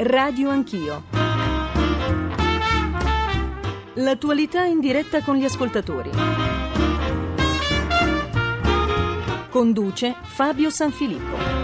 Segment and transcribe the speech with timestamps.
[0.00, 1.02] Radio Anch'io.
[3.94, 6.10] L'attualità in diretta con gli ascoltatori.
[9.50, 11.57] Conduce Fabio Sanfilippo.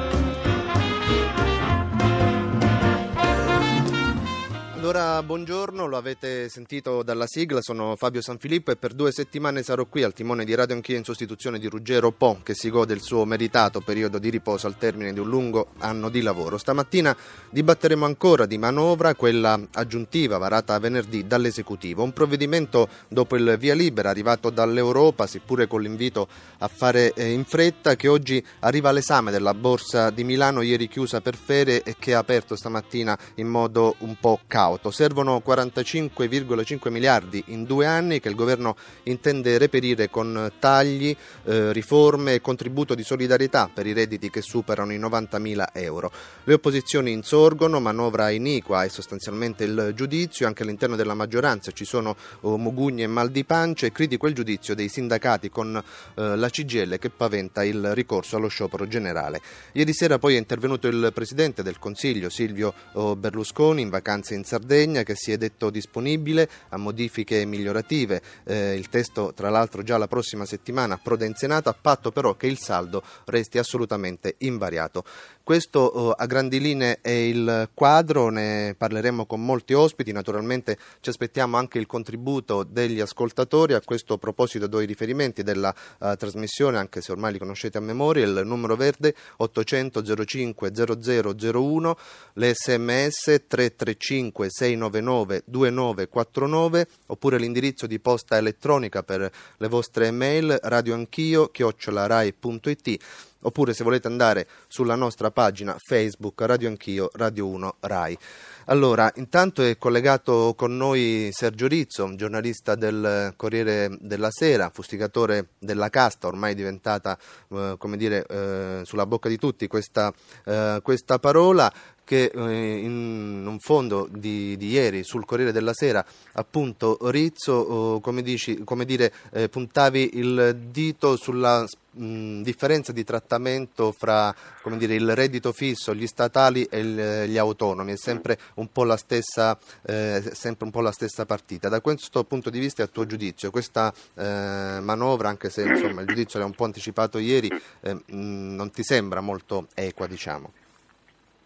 [4.85, 9.87] Allora, buongiorno, lo avete sentito dalla sigla, sono Fabio Sanfilippo e per due settimane sarò
[9.87, 13.01] qui al timone di Radio Anch'io in sostituzione di Ruggero Po, che si gode il
[13.01, 16.59] suo meritato periodo di riposo al termine di un lungo anno di lavoro.
[16.59, 17.17] Stamattina
[17.49, 24.11] dibatteremo ancora di manovra, quella aggiuntiva varata venerdì dall'esecutivo, un provvedimento dopo il via libera
[24.11, 26.29] arrivato dall'Europa, seppure con l'invito
[26.59, 31.23] a fare eh, in fretta, che oggi arriva all'esame della Borsa di Milano, ieri chiusa
[31.23, 34.91] per ferie e che ha aperto stamattina in modo un po' caos auto.
[34.91, 42.35] Servono 45,5 miliardi in due anni che il governo intende reperire con tagli, eh, riforme
[42.35, 46.11] e contributo di solidarietà per i redditi che superano i 90 mila euro.
[46.45, 52.17] Le opposizioni insorgono, manovra iniqua e sostanzialmente il giudizio, anche all'interno della maggioranza ci sono
[52.41, 56.49] oh, mugugne e mal di pancia e critico il giudizio dei sindacati con eh, la
[56.49, 59.41] CGL che paventa il ricorso allo sciopero generale.
[59.73, 64.45] Ieri sera poi è intervenuto il Presidente del Consiglio Silvio oh, Berlusconi in vacanze in
[64.45, 68.23] Sardegna Sardegna che si è detto disponibile a modifiche migliorative.
[68.45, 70.99] Eh, il testo tra l'altro già la prossima settimana
[71.35, 75.05] Senato a patto però che il saldo resti assolutamente invariato.
[75.45, 81.11] Questo eh, a grandi linee è il quadro, ne parleremo con molti ospiti, naturalmente ci
[81.11, 86.79] aspettiamo anche il contributo degli ascoltatori, a questo proposito do i riferimenti della uh, trasmissione,
[86.79, 91.97] anche se ormai li conoscete a memoria, il numero verde 800 05 0001,
[92.33, 101.49] le sms 335 699 2949 oppure l'indirizzo di posta elettronica per le vostre mail radioanchio
[101.49, 108.19] chiocciolarai.it oppure se volete andare sulla nostra pagina Facebook Radio Anch'io Radio 1 Rai.
[108.67, 115.91] Allora, intanto è collegato con noi Sergio Rizzo, giornalista del Corriere della Sera, fustigatore della
[115.91, 117.19] casta, ormai diventata,
[117.51, 120.13] eh, come dire, eh, sulla bocca di tutti questa,
[120.47, 121.71] eh, questa parola
[122.05, 128.01] che eh, in un fondo di, di, ieri sul Corriere della Sera appunto Rizzo oh,
[128.01, 134.35] come, dici, come dire eh, puntavi il dito sulla mh, differenza di trattamento fra
[134.77, 137.93] dire, il reddito fisso, gli statali e gli autonomi.
[137.93, 141.69] È sempre un, stessa, eh, sempre un po' la stessa partita.
[141.69, 146.07] Da questo punto di vista a tuo giudizio questa eh, manovra anche se insomma, il
[146.07, 147.49] giudizio l'ha un po' anticipato ieri
[147.83, 150.53] eh, non ti sembra molto equa diciamo?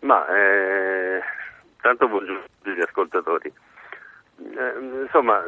[0.00, 1.20] Ma eh,
[1.80, 3.52] tanto buongiorno a tutti gli ascoltatori.
[4.38, 5.42] Eh, insomma,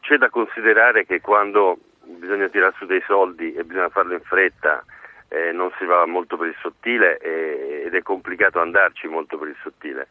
[0.00, 4.82] c'è da considerare che quando bisogna tirare su dei soldi e bisogna farlo in fretta
[5.28, 9.48] eh, non si va molto per il sottile e, ed è complicato andarci molto per
[9.48, 10.08] il sottile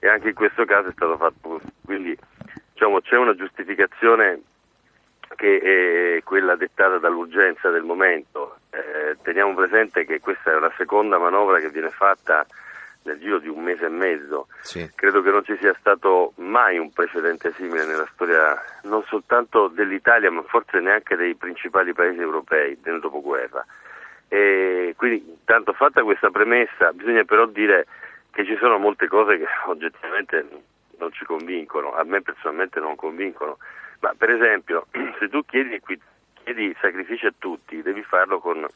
[0.00, 2.16] e anche in questo caso è stato fatto quindi
[2.72, 4.40] diciamo, c'è una giustificazione
[5.36, 11.18] che è quella dettata dall'urgenza del momento eh, teniamo presente che questa è la seconda
[11.18, 12.46] manovra che viene fatta
[13.02, 14.48] nel giro di un mese e mezzo.
[14.60, 14.88] Sì.
[14.94, 20.30] Credo che non ci sia stato mai un precedente simile nella storia non soltanto dell'Italia,
[20.30, 23.64] ma forse neanche dei principali paesi europei nel dopoguerra.
[24.28, 27.86] E quindi, tanto fatta questa premessa, bisogna però dire
[28.30, 30.46] che ci sono molte cose che oggettivamente
[30.98, 33.58] non ci convincono, a me personalmente non convincono.
[34.00, 34.86] Ma per esempio,
[35.18, 35.80] se tu chiedi,
[36.42, 38.66] chiedi sacrifici a tutti, devi farlo con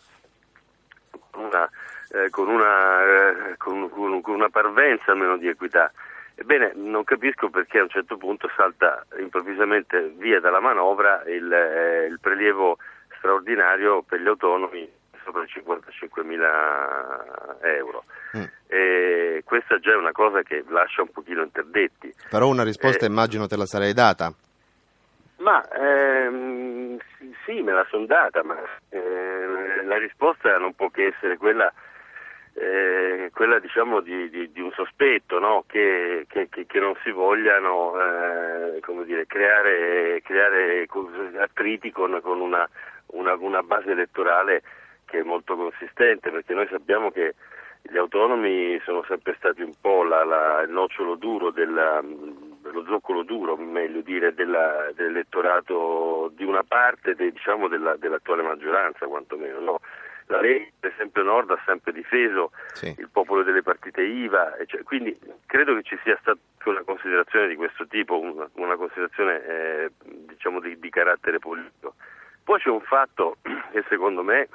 [1.37, 1.69] una
[2.15, 5.91] eh, con, una, eh, con, con, con, una, parvenza almeno di equità.
[6.37, 12.07] Ebbene, non capisco perché a un certo punto salta improvvisamente via dalla manovra il, eh,
[12.07, 12.79] il prelievo
[13.17, 14.94] straordinario per gli autonomi
[15.25, 18.05] sopra i 55 mila euro.
[18.37, 18.45] Mm.
[18.67, 22.15] E questa già è una cosa che lascia un pochino interdetti.
[22.31, 24.33] Però una risposta eh, immagino te la sarei data.
[25.39, 26.99] Ma ehm,
[27.45, 28.57] sì, me la sono data, ma
[28.89, 31.73] eh, la risposta non può che essere quella
[32.55, 35.65] eh, quella diciamo di, di, di un sospetto no?
[35.67, 40.87] che, che, che, non si vogliano eh, dire, creare, creare,
[41.41, 42.69] attriti con, con una,
[43.07, 44.63] una, una, base elettorale
[45.15, 47.35] che è molto consistente perché noi sappiamo che
[47.83, 53.23] gli autonomi sono sempre stati un po' la, la, il nocciolo duro della, lo zoccolo
[53.23, 59.61] duro, meglio dire, della, dell'elettorato di una parte de, diciamo, della, dell'attuale maggioranza quantomeno.
[59.61, 59.81] No?
[60.29, 62.95] la Lega, per esempio Nord, ha sempre difeso sì.
[62.97, 67.57] il popolo delle partite IVA, cioè, quindi credo che ci sia stata una considerazione di
[67.57, 71.95] questo tipo, una, una considerazione eh, diciamo di, di carattere politico.
[72.43, 73.37] Poi c'è un fatto
[73.73, 74.49] che secondo me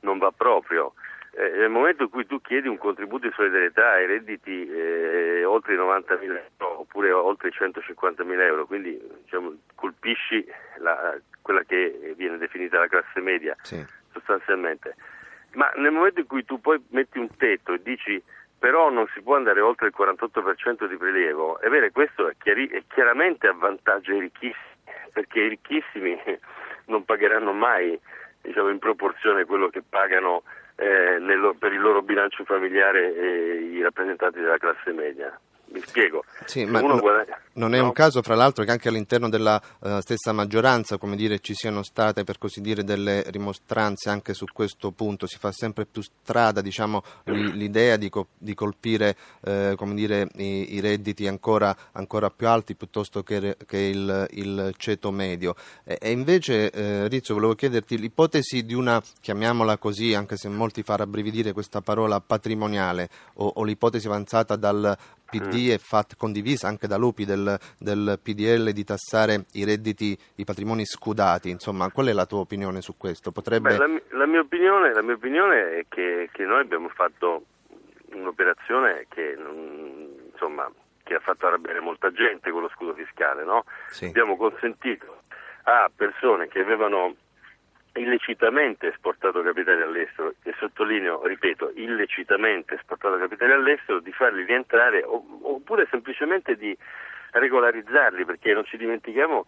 [0.00, 0.94] non va proprio.
[1.32, 5.74] eh, nel momento in cui tu chiedi un contributo di solidarietà ai redditi eh, oltre
[5.74, 10.44] i 90.000 euro oppure oltre i 150.000 euro, quindi diciamo, colpisci
[10.78, 13.84] la, quella che viene definita la classe media sì.
[14.12, 14.96] sostanzialmente,
[15.52, 18.22] ma nel momento in cui tu poi metti un tetto e dici
[18.58, 22.68] però non si può andare oltre il 48% di prelievo, è vero, questo è, chiari-
[22.68, 24.56] è chiaramente a vantaggio ai ricchissimi,
[25.12, 26.20] perché i ricchissimi
[26.86, 27.98] non pagheranno mai
[28.48, 30.42] diciamo, in proporzione quello che pagano
[30.76, 35.38] eh, nel, per il loro bilancio familiare eh, i rappresentanti della classe media.
[35.70, 36.24] Mi spiego.
[36.46, 37.38] Sì, no, guadagna...
[37.54, 37.84] non è no?
[37.84, 41.82] un caso, fra l'altro, che anche all'interno della uh, stessa maggioranza, come dire, ci siano
[41.82, 45.26] state, per così dire, delle rimostranze anche su questo punto.
[45.26, 50.74] Si fa sempre più strada, diciamo, l'idea di, co- di colpire, eh, come dire, i,
[50.76, 55.54] i redditi ancora, ancora, più alti piuttosto che, che il, il, ceto medio.
[55.84, 60.82] E, e invece, eh, Rizzo, volevo chiederti l'ipotesi di una, chiamiamola così, anche se molti
[60.82, 64.96] fa rabbrividire questa parola patrimoniale, o, o l'ipotesi avanzata dal
[65.28, 70.44] PD e fat, condivisa anche da Lupi del, del, PDL di tassare i redditi, i
[70.44, 71.50] patrimoni scudati.
[71.50, 73.30] Insomma, qual è la tua opinione su questo?
[73.30, 73.70] Potrebbe...
[73.70, 77.44] Beh, la, la, mia opinione, la, mia opinione, è che, che, noi abbiamo fatto
[78.12, 79.36] un'operazione che,
[80.32, 80.70] insomma,
[81.02, 83.44] che ha fatto arrabbiare molta gente con lo scudo fiscale.
[83.44, 83.64] No?
[83.88, 84.06] Sì.
[84.06, 85.20] Abbiamo consentito
[85.64, 87.14] a persone che avevano
[87.94, 95.86] illecitamente esportato capitali all'estero, e sottolineo, ripeto, illecitamente esportato capitali all'estero, di farli rientrare oppure
[95.90, 96.76] semplicemente di
[97.32, 99.46] regolarizzarli, perché non ci dimentichiamo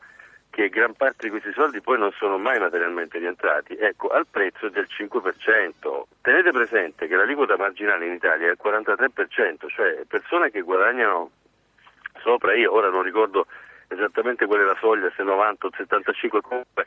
[0.51, 4.69] che gran parte di questi soldi poi non sono mai materialmente rientrati, ecco, al prezzo
[4.69, 6.03] del 5%.
[6.21, 11.31] Tenete presente che l'aliquota marginale in Italia è il 43%, cioè persone che guadagnano
[12.21, 13.47] sopra, io ora non ricordo
[13.89, 16.87] esattamente qual è la soglia, se 90 o 75 comunque,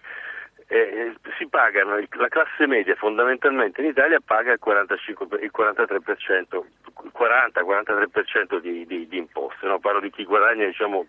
[0.67, 6.63] eh, si pagano, la classe media fondamentalmente in Italia paga il, 45, il 43%,
[7.03, 9.79] il 40-43% di, di, di, imposte, no?
[9.79, 11.05] parlo di chi guadagna diciamo,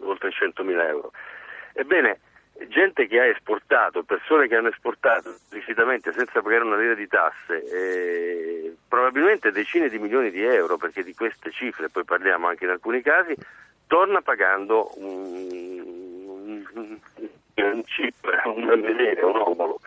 [0.00, 1.12] oltre 100.000 euro.
[1.72, 2.20] Ebbene,
[2.68, 7.64] gente che ha esportato, persone che hanno esportato licitamente senza pagare una lira di tasse,
[7.64, 12.70] eh, probabilmente decine di milioni di euro, perché di queste cifre poi parliamo anche in
[12.70, 13.34] alcuni casi,
[13.86, 15.84] torna pagando un,
[16.26, 16.98] un, un
[17.84, 19.80] chip, un veleno, un omolo.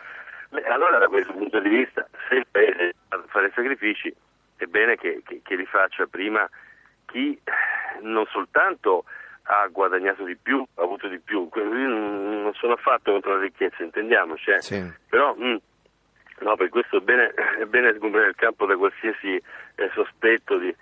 [0.68, 2.94] Allora da questo punto di vista, se il paese
[3.34, 4.14] fare sacrifici,
[4.56, 6.48] è bene che, che, che, li faccia prima
[7.06, 7.36] chi
[8.02, 9.04] non soltanto
[9.42, 14.50] ha guadagnato di più, ha avuto di più, non sono affatto contro la ricchezza, intendiamoci,
[14.50, 14.62] eh.
[14.62, 14.92] sì.
[15.08, 15.56] però mh, mm,
[16.40, 20.74] no, per questo è bene, è bene sgombrare il campo da qualsiasi eh, sospetto di,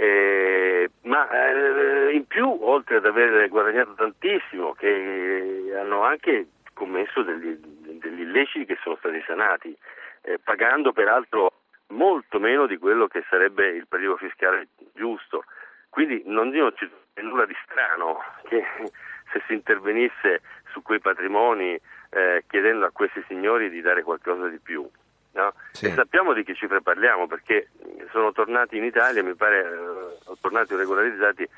[0.00, 7.58] eh, ma eh, in più, oltre ad aver guadagnato tantissimo, che hanno anche commesso degli,
[7.98, 9.76] degli illeciti che sono stati sanati,
[10.22, 11.52] eh, pagando peraltro
[11.88, 15.42] molto meno di quello che sarebbe il prelievo fiscale giusto.
[15.88, 16.88] Quindi non c'è
[17.22, 18.64] nulla di strano che
[19.32, 21.76] se si intervenisse su quei patrimoni
[22.10, 24.88] eh, chiedendo a questi signori di dare qualcosa di più.
[25.38, 25.54] No?
[25.70, 25.86] Sì.
[25.86, 27.68] E sappiamo di che cifre parliamo perché
[28.10, 31.48] sono tornati in Italia, mi pare, eh, sono tornati regolarizzati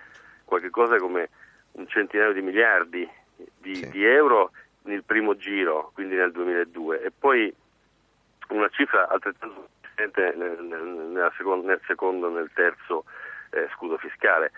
[0.45, 1.31] qualche cosa come
[1.73, 3.09] un centinaio di miliardi
[3.57, 3.89] di, sì.
[3.89, 4.51] di euro
[4.83, 7.55] nel primo giro, quindi nel 2002, e poi
[8.49, 13.05] una cifra altrettanto nel, nel, secondo, nel secondo e nel terzo
[13.51, 14.53] eh, scudo fiscale.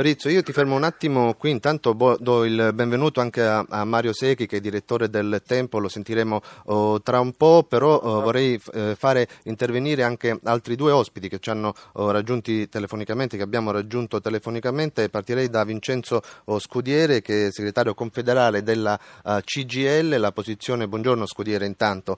[0.00, 4.12] Rizzo, io ti fermo un attimo qui, intanto do il benvenuto anche a, a Mario
[4.12, 8.60] Secchi che è direttore del Tempo, lo sentiremo oh, tra un po', però oh, vorrei
[8.74, 13.72] eh, fare intervenire anche altri due ospiti che ci hanno oh, raggiunti telefonicamente, che abbiamo
[13.72, 15.08] raggiunto telefonicamente.
[15.08, 21.26] Partirei da Vincenzo oh, Scudiere che è segretario confederale della uh, CGL, la posizione, buongiorno
[21.26, 22.16] Scudiere intanto.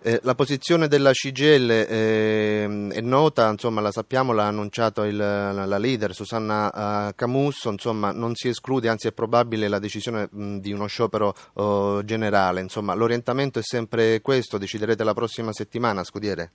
[0.00, 5.78] Eh, la posizione della CGL eh, è nota, insomma, la sappiamo, l'ha annunciato il, la,
[5.78, 10.72] leader Susanna uh, Camusso, insomma, non si esclude, anzi è probabile la decisione mh, di
[10.72, 12.60] uno sciopero uh, generale.
[12.60, 16.52] Insomma, l'orientamento è sempre questo, deciderete la prossima settimana, Scudiere?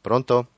[0.00, 0.48] Pronto?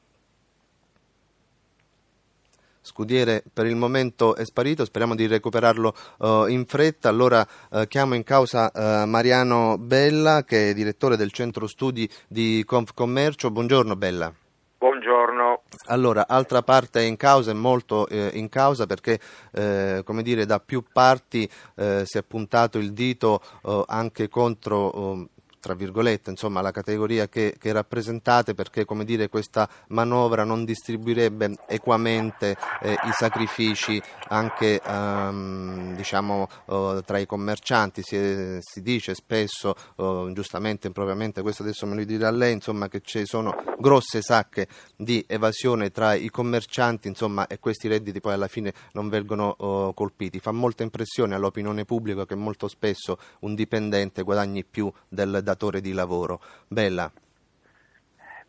[2.88, 7.11] Scudiere per il momento è sparito, speriamo di recuperarlo uh, in fretta.
[7.11, 12.62] Allora uh, chiamo in causa uh, Mariano Bella, che è direttore del centro studi di
[12.64, 13.50] Confcommercio.
[13.50, 14.33] Buongiorno Bella.
[14.78, 15.64] Buongiorno.
[15.88, 19.21] Allora, altra parte in causa, è molto eh, in causa perché,
[19.52, 23.42] eh, come dire, da più parti eh, si è puntato il dito
[23.87, 25.28] anche contro
[25.61, 31.57] tra virgolette, insomma, la categoria che, che rappresentate perché, come dire, questa manovra non distribuirebbe
[31.67, 38.03] equamente eh, i sacrifici anche ehm, diciamo, eh, tra i commercianti.
[38.03, 43.00] Si, si dice spesso, eh, giustamente, impropriamente, questo adesso me lo dirà lei, insomma, che
[43.03, 48.49] ci sono grosse sacche di evasione tra i commercianti insomma, e questi redditi poi alla
[48.49, 50.41] fine non vengono oh, colpiti.
[50.41, 55.95] Fa molta impressione all'opinione pubblica che molto spesso un dipendente guadagni più del datore di
[55.95, 56.40] lavoro.
[56.69, 57.11] Bella.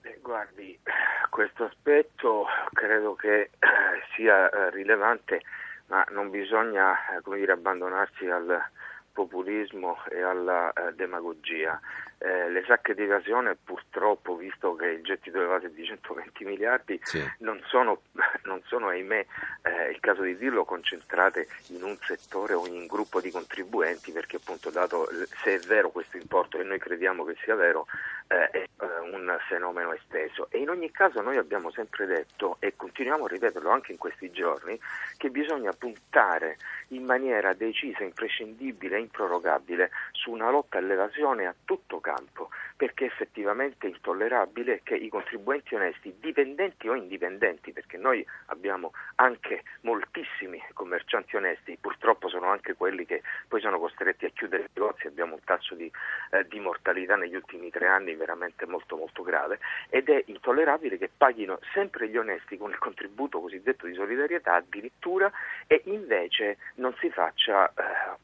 [0.02, 0.78] Beh, guardi,
[1.30, 3.50] questo aspetto credo che eh,
[4.16, 5.42] sia eh, rilevante,
[5.88, 8.62] ma non bisogna eh, dire, abbandonarsi al
[9.12, 11.80] populismo e alla eh, demagogia.
[12.22, 17.00] Eh, le sacche di evasione purtroppo, visto che il gettito elevato è di 120 miliardi,
[17.02, 17.24] sì.
[17.40, 18.02] non, sono,
[18.44, 19.26] non, sono, ahimè,
[19.62, 24.12] eh, il caso di dirlo, concentrate in un settore o in un gruppo di contribuenti,
[24.12, 25.08] perché appunto dato
[25.44, 27.88] se è vero questo importo e noi crediamo che sia vero,
[28.30, 30.48] eh, è eh, un fenomeno esteso.
[30.52, 34.32] E in ogni caso noi abbiamo sempre detto, e continuiamo a ripeterlo anche in questi
[34.32, 34.80] giorni,
[35.18, 36.58] che bisogna puntare
[36.90, 43.88] in maniera decisa, imprescindibile e improrogabile su una lotta all'evasione a tutto campo, perché effettivamente
[43.88, 51.36] è intollerabile che i contribuenti onesti, dipendenti o indipendenti, perché noi abbiamo anche moltissimi commercianti
[51.36, 55.44] onesti, purtroppo sono anche quelli che poi sono costretti a chiudere i negozi, abbiamo un
[55.44, 55.92] tasso di,
[56.32, 59.60] eh, di mortalità negli ultimi tre anni veramente molto molto grave
[59.90, 65.32] ed è intollerabile che paghino sempre gli onesti con il contributo cosiddetto di solidarietà addirittura
[65.66, 67.74] e invece non si faccia eh,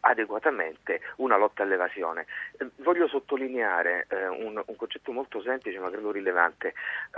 [0.01, 2.25] adeguatamente una lotta all'evasione.
[2.57, 6.73] Eh, voglio sottolineare eh, un, un, concetto molto semplice ma credo rilevante.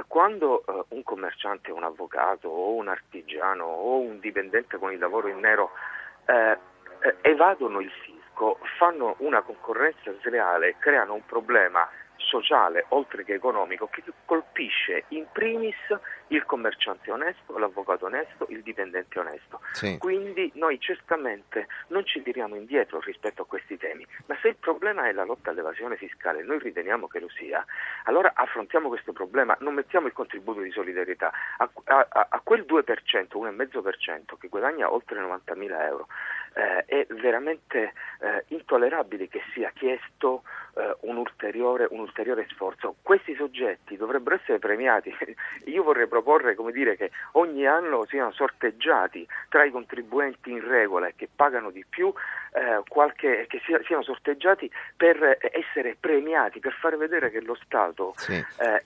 [0.07, 5.27] Quando eh, un commerciante, un avvocato o un artigiano o un dipendente con il lavoro
[5.27, 5.71] in nero
[6.25, 6.57] eh,
[7.21, 11.87] evadono il fisco, fanno una concorrenza sleale, creano un problema
[12.27, 15.75] sociale oltre che economico che colpisce in primis
[16.27, 19.61] il commerciante onesto, l'avvocato onesto, il dipendente onesto.
[19.71, 19.97] Sì.
[19.97, 25.07] Quindi noi certamente non ci tiriamo indietro rispetto a questi temi, ma se il problema
[25.07, 27.65] è la lotta all'evasione fiscale, noi riteniamo che lo sia,
[28.03, 32.83] allora affrontiamo questo problema, non mettiamo il contributo di solidarietà a, a, a quel 2%,
[33.33, 36.07] 1,5% che guadagna oltre 90.000 euro.
[36.57, 40.41] Eh, è veramente eh, intollerabile che sia chiesto
[40.73, 42.95] eh, un, ulteriore, un, ulteriore, sforzo.
[43.03, 45.15] Questi soggetti dovrebbero essere premiati.
[45.65, 51.13] Io vorrei proporre dire, che ogni anno siano sorteggiati tra i contribuenti in regola e
[51.15, 52.11] che pagano di più,
[52.53, 58.13] eh, qualche, che sia, siano sorteggiati per essere premiati, per far vedere che lo Stato
[58.15, 58.33] sì.
[58.33, 58.83] eh,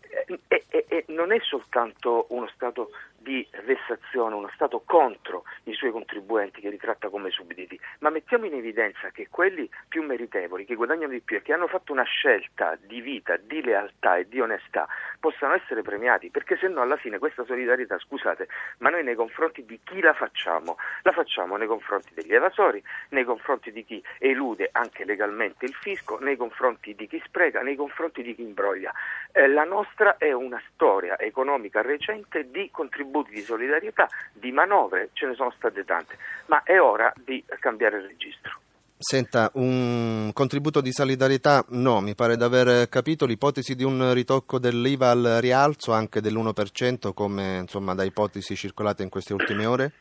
[0.48, 5.92] è, è, è, non è soltanto uno Stato di vessazione, uno Stato contro i suoi
[5.92, 10.76] contribuenti che li tratta come sudditi, ma mettiamo in evidenza che quelli più meritevoli, che
[10.76, 14.40] guadagnano di più e che hanno fatto una scelta di vita, di lealtà e di
[14.40, 14.88] onestà,
[15.20, 18.48] possano essere premiati, perché se no alla fine questa solidarietà, scusate,
[18.80, 20.78] ma noi nei confronti di chi la facciamo?
[21.04, 26.18] La facciamo nei confronti degli evasori, nei confronti di chi elude anche legalmente il fisco,
[26.20, 28.92] nei confronti di chi spreca, nei confronti di chi imbroglia.
[29.32, 35.10] Eh, la nostra è una storia economica recente di contributi contributi di solidarietà, di manovre,
[35.14, 38.60] ce ne sono state tante, ma è ora di cambiare il registro.
[38.98, 44.60] Senta, un contributo di solidarietà no, mi pare di aver capito l'ipotesi di un ritocco
[44.60, 49.92] dell'IVA al rialzo anche dell'1% come insomma da ipotesi circolate in queste ultime ore?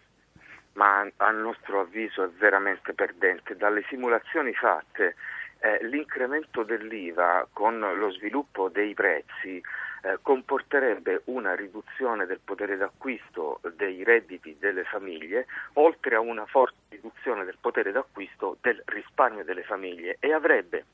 [0.75, 3.57] Ma a nostro avviso è veramente perdente.
[3.57, 5.17] Dalle simulazioni fatte
[5.61, 9.63] eh, l'incremento dell'IVA con lo sviluppo dei prezzi
[10.03, 16.79] eh, comporterebbe una riduzione del potere d'acquisto dei redditi delle famiglie, oltre a una forte
[16.89, 20.85] riduzione del potere d'acquisto del risparmio delle famiglie e avrebbe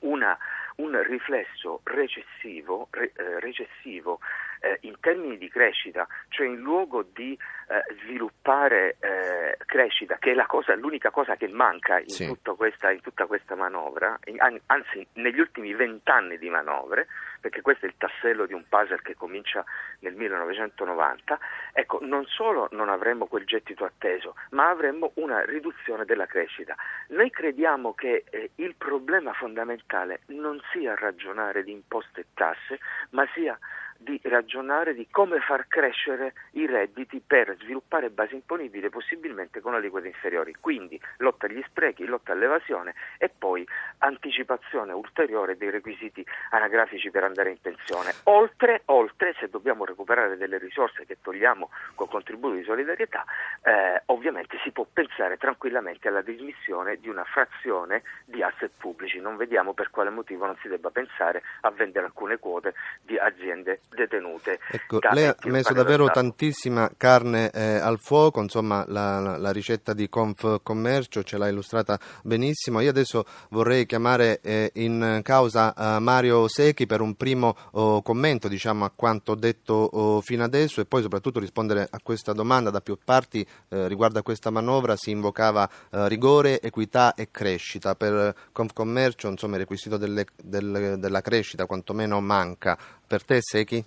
[0.00, 0.36] una,
[0.76, 4.20] un riflesso recessivo, re, eh, recessivo
[4.60, 7.38] eh, in termini di crescita, cioè in luogo di
[7.68, 12.26] eh, sviluppare eh, crescita, che è cosa, l'unica cosa che manca in, sì.
[12.26, 17.06] tutta, questa, in tutta, questa, manovra, in, anzi negli ultimi vent'anni di manovre,
[17.40, 19.62] perché questo è il tassello di un puzzle che comincia
[19.98, 21.38] nel 1990,
[21.74, 26.74] ecco, non solo non avremmo quel gettito atteso, ma avremmo una riduzione della crescita.
[27.08, 32.78] Noi crediamo che eh, il problema fondamentale non sia ragionare di imposte e tasse,
[33.10, 33.58] ma sia
[34.04, 40.06] di ragionare di come far crescere i redditi per sviluppare basi imponibili possibilmente con aliquote
[40.08, 40.54] inferiori.
[40.60, 43.66] Quindi lotta agli sprechi, lotta all'evasione e poi
[43.98, 48.12] anticipazione ulteriore dei requisiti anagrafici per andare in pensione.
[48.24, 53.24] Oltre, oltre se dobbiamo recuperare delle risorse che togliamo col contributo di solidarietà,
[53.62, 59.18] eh, ovviamente si può pensare tranquillamente alla dismissione di una frazione di asset pubblici.
[59.18, 63.80] Non vediamo per quale motivo non si debba pensare a vendere alcune quote di aziende
[63.94, 64.58] detenute.
[64.70, 70.08] Ecco, lei ha messo davvero tantissima carne eh, al fuoco, insomma la, la, ricetta di
[70.08, 72.80] Conf Commercio ce l'ha illustrata benissimo.
[72.80, 78.48] Io adesso vorrei chiamare eh, in causa eh, Mario Secchi per un primo oh, commento
[78.48, 82.80] diciamo, a quanto detto oh, fino adesso e poi soprattutto rispondere a questa domanda da
[82.80, 87.94] più parti eh, riguardo a questa manovra si invocava eh, rigore, equità e crescita.
[87.94, 92.76] Per Confcommercio insomma, il requisito delle, del, della crescita quantomeno manca.
[93.06, 93.84] Per te Secchi?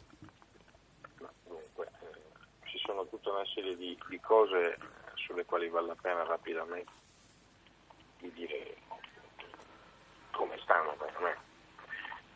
[1.48, 1.92] Dunque,
[2.66, 3.76] ci sono tutta una serie
[4.18, 4.78] di, cose
[5.14, 6.92] sulle quali vale la pena rapidamente
[8.20, 8.76] di dire
[10.32, 11.36] come stanno per me.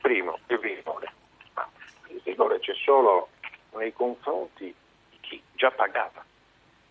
[0.01, 1.13] Primo, il rigore.
[2.07, 3.29] il rigore c'è solo
[3.73, 4.73] nei confronti
[5.09, 6.23] di chi già pagava.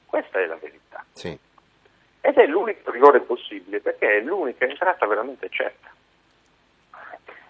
[0.06, 1.04] Questa è la verità.
[1.12, 1.38] Sì.
[2.22, 5.88] Ed è l'unico rigore possibile perché è l'unica entrata veramente certa.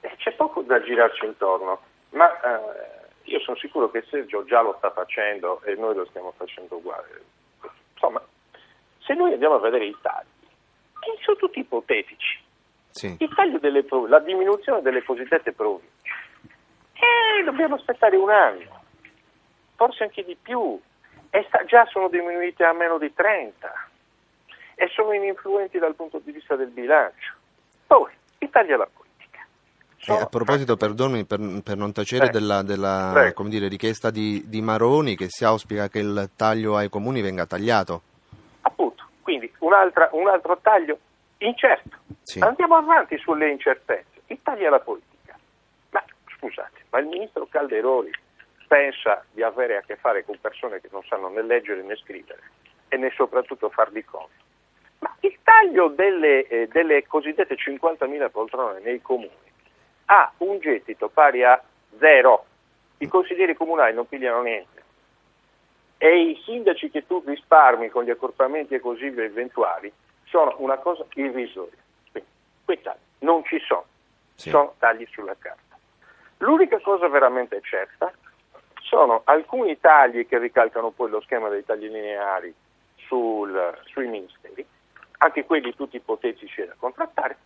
[0.00, 2.99] E c'è poco da girarci intorno, ma eh,
[3.30, 7.22] io sono sicuro che Sergio già lo sta facendo e noi lo stiamo facendo uguale.
[7.92, 8.20] Insomma,
[8.98, 10.26] se noi andiamo a vedere i tagli,
[11.22, 12.40] sono tutti ipotetici.
[12.90, 13.16] Sì.
[13.18, 15.88] Il taglio delle, la diminuzione delle cosiddette province.
[16.94, 18.82] E dobbiamo aspettare un anno,
[19.76, 20.78] forse anche di più.
[21.30, 23.88] E sta, già sono diminuite a meno di 30
[24.74, 27.34] e sono ininfluenti dal punto di vista del bilancio.
[27.86, 28.88] Poi, Italia la.
[30.02, 34.42] So, eh, a proposito, perdonami per, per non tacere eh, della, della dire, richiesta di,
[34.46, 38.00] di, Maroni che si auspica che il taglio ai comuni venga tagliato.
[38.62, 40.98] Appunto, quindi un altro taglio
[41.38, 41.98] incerto.
[42.22, 42.38] Sì.
[42.38, 44.22] Andiamo avanti sulle incertezze.
[44.28, 45.38] Italia la politica.
[45.90, 46.02] Ma
[46.34, 48.10] scusate, ma il ministro Calderoli
[48.66, 52.40] pensa di avere a che fare con persone che non sanno né leggere né scrivere
[52.88, 54.30] e né soprattutto far di conto.
[55.00, 59.48] Ma il taglio delle, eh, delle cosiddette 50.000 poltrone nei comuni
[60.12, 61.62] ha un gettito pari a
[61.98, 62.44] zero.
[62.98, 64.82] I consiglieri comunali non pigliano niente.
[65.98, 69.92] E i sindaci che tu risparmi con gli accorpamenti e così eventuali
[70.24, 71.78] sono una cosa irrisoria.
[72.10, 72.30] Quindi,
[72.64, 73.84] quei tagli non ci sono,
[74.34, 74.50] sì.
[74.50, 75.78] sono tagli sulla carta.
[76.38, 78.12] L'unica cosa veramente certa
[78.80, 82.52] sono alcuni tagli che ricalcano poi lo schema dei tagli lineari
[83.06, 84.66] sul, sui ministeri,
[85.18, 87.36] anche quelli tutti ipotetici da contrattare,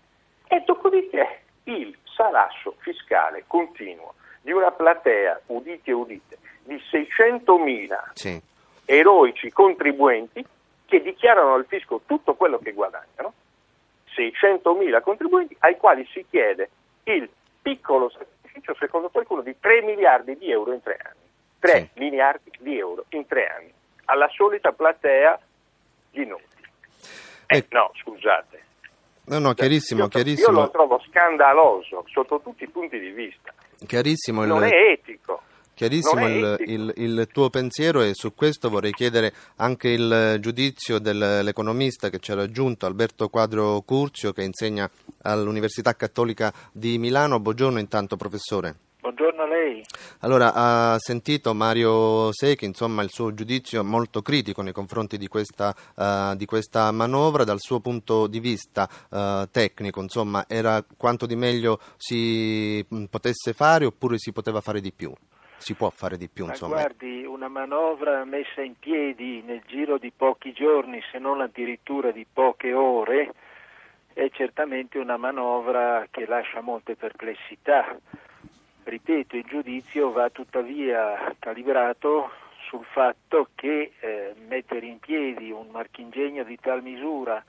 [0.46, 8.40] e dopodiché il salasso fiscale continuo di una platea, udite e udite, di 600.000 sì.
[8.84, 10.44] eroici contribuenti
[10.86, 13.32] che dichiarano al fisco tutto quello che guadagnano,
[14.14, 16.70] 600.000 contribuenti ai quali si chiede
[17.04, 17.28] il
[17.60, 21.22] piccolo sacrificio, secondo qualcuno, di 3 miliardi di euro in tre anni.
[21.58, 22.00] 3 sì.
[22.00, 23.72] miliardi di euro in tre anni,
[24.04, 25.40] alla solita platea
[26.10, 26.44] di noti.
[27.46, 28.63] Eh, eh, no, scusate.
[29.26, 30.50] No, no, chiarissimo, io, chiarissimo.
[30.50, 33.52] Io lo trovo scandaloso sotto tutti i punti di vista.
[33.86, 34.44] Chiarissimo.
[34.44, 34.70] Non il...
[34.70, 35.42] è etico.
[35.74, 42.10] Chiarissimo il, il, il, tuo pensiero e su questo vorrei chiedere anche il giudizio dell'economista
[42.10, 44.88] che ci ha raggiunto, Alberto Quadro Curzio, che insegna
[45.22, 47.40] all'Università Cattolica di Milano.
[47.40, 48.76] Buongiorno intanto professore.
[49.04, 49.84] Buongiorno a lei.
[50.20, 55.74] Allora, ha sentito Mario Secchi, insomma, il suo giudizio molto critico nei confronti di questa,
[55.96, 61.36] uh, di questa manovra, dal suo punto di vista uh, tecnico, insomma, era quanto di
[61.36, 65.12] meglio si mm, potesse fare oppure si poteva fare di più?
[65.58, 66.76] Si può fare di più, insomma.
[66.76, 72.24] guardi, una manovra messa in piedi nel giro di pochi giorni, se non addirittura di
[72.32, 73.34] poche ore,
[74.14, 77.98] è certamente una manovra che lascia molte perplessità
[78.94, 82.30] ripeto, il giudizio va tuttavia calibrato
[82.68, 87.42] sul fatto che eh, mettere in piedi un marchingegno di tal misura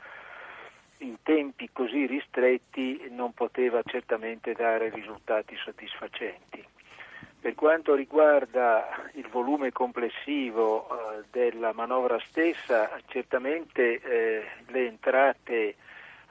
[0.99, 6.65] in tempi così ristretti non poteva certamente dare risultati soddisfacenti.
[7.39, 15.75] Per quanto riguarda il volume complessivo eh, della manovra stessa, certamente eh, le entrate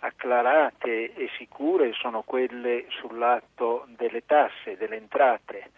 [0.00, 5.70] acclarate e sicure sono quelle sul lato delle tasse, delle entrate,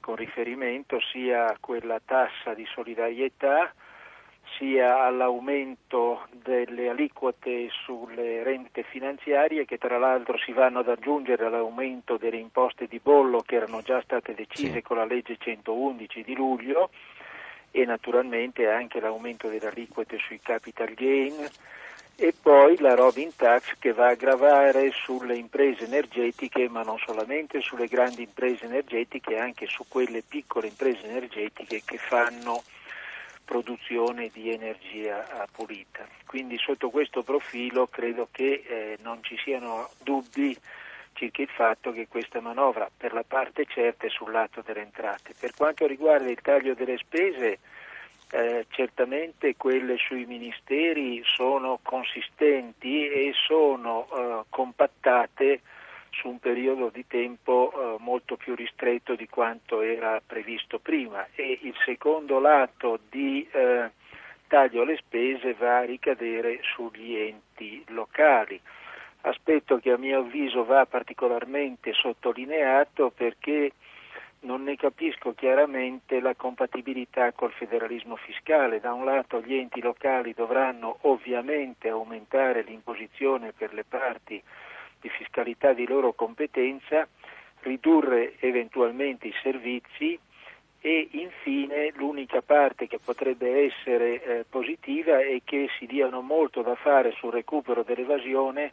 [0.00, 3.72] con riferimento sia a quella tassa di solidarietà
[4.56, 12.16] sia all'aumento delle aliquote sulle rente finanziarie che tra l'altro si vanno ad aggiungere all'aumento
[12.16, 14.82] delle imposte di bollo che erano già state decise sì.
[14.82, 16.90] con la legge 111 di luglio
[17.70, 21.34] e naturalmente anche l'aumento delle aliquote sui capital gain
[22.16, 27.60] e poi la Robin Tax che va a gravare sulle imprese energetiche, ma non solamente
[27.60, 32.62] sulle grandi imprese energetiche, anche su quelle piccole imprese energetiche che fanno
[33.44, 36.08] produzione di energia pulita.
[36.26, 40.58] Quindi sotto questo profilo credo che eh, non ci siano dubbi
[41.12, 45.34] circa il fatto che questa manovra per la parte certa è sul lato delle entrate.
[45.38, 47.58] Per quanto riguarda il taglio delle spese,
[48.30, 55.60] eh, certamente quelle sui ministeri sono consistenti e sono eh, compattate
[56.10, 61.26] su un periodo di tempo eh, molto più ristretto di quanto era previsto prima.
[61.34, 63.90] E il secondo lato di eh,
[64.48, 68.60] taglio alle spese va a ricadere sugli enti locali.
[69.22, 73.72] Aspetto che a mio avviso va particolarmente sottolineato perché
[74.46, 78.80] non ne capisco chiaramente la compatibilità col federalismo fiscale.
[78.80, 84.40] Da un lato gli enti locali dovranno ovviamente aumentare l'imposizione per le parti
[85.00, 87.06] di fiscalità di loro competenza,
[87.60, 90.18] ridurre eventualmente i servizi
[90.80, 96.76] e infine l'unica parte che potrebbe essere eh, positiva è che si diano molto da
[96.76, 98.72] fare sul recupero dell'evasione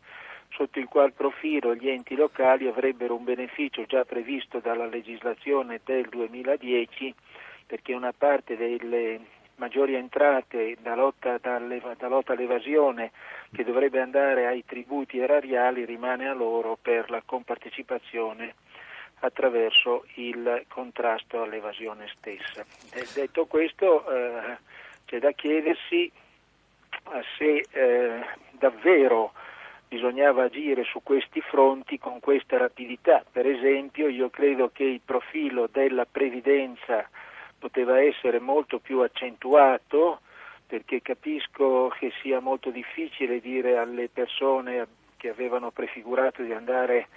[0.53, 6.07] sotto il qual profilo gli enti locali avrebbero un beneficio già previsto dalla legislazione del
[6.09, 7.13] 2010
[7.65, 9.19] perché una parte delle
[9.55, 13.11] maggiori entrate da lotta, da lotta all'evasione
[13.51, 18.55] che dovrebbe andare ai tributi erariali rimane a loro per la compartecipazione
[19.19, 22.65] attraverso il contrasto all'evasione stessa.
[23.13, 24.57] detto questo eh,
[25.05, 26.11] c'è da chiedersi
[27.37, 29.33] se eh, davvero
[29.93, 33.23] bisognava agire su questi fronti con questa rapidità.
[33.31, 37.07] Per esempio io credo che il profilo della previdenza
[37.59, 40.21] poteva essere molto più accentuato
[40.65, 47.07] perché capisco che sia molto difficile dire alle persone che avevano prefigurato di andare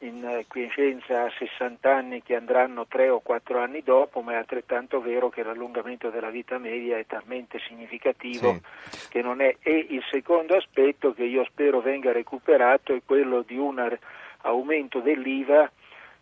[0.00, 5.00] in quiescenza a 60 anni che andranno 3 o 4 anni dopo, ma è altrettanto
[5.00, 9.08] vero che l'allungamento della vita media è talmente significativo sì.
[9.08, 9.56] che non è.
[9.60, 13.96] E il secondo aspetto che io spero venga recuperato è quello di un
[14.42, 15.70] aumento dell'IVA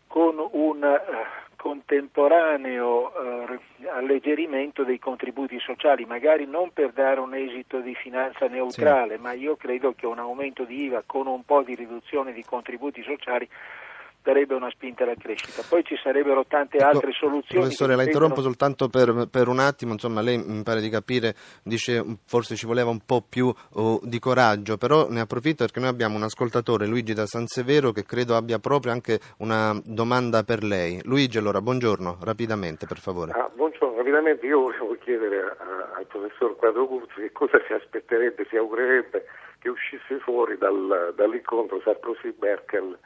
[0.06, 1.00] con un
[1.56, 9.16] contemporaneo eh, alleggerimento dei contributi sociali, magari non per dare un esito di finanza neutrale,
[9.16, 9.20] sì.
[9.22, 13.02] ma io credo che un aumento di IVA con un po' di riduzione di contributi
[13.02, 13.48] sociali
[14.26, 15.62] darebbe una spinta alla crescita.
[15.68, 17.62] Poi ci sarebbero tante ecco, altre soluzioni.
[17.62, 22.02] Professore, la interrompo soltanto per, per, un attimo, insomma lei mi pare di capire, dice
[22.26, 26.16] forse ci voleva un po' più oh, di coraggio, però ne approfitto perché noi abbiamo
[26.16, 31.00] un ascoltatore, Luigi da San Severo, che credo abbia proprio anche una domanda per lei.
[31.04, 33.30] Luigi, allora, buongiorno, rapidamente per favore.
[33.30, 38.44] Ah, buongiorno, rapidamente io volevo chiedere a, al professor Quadro Curzi che cosa si aspetterebbe,
[38.50, 39.24] si augurerebbe
[39.60, 42.98] che uscisse fuori dal, dall'incontro Sarkozy-Merkel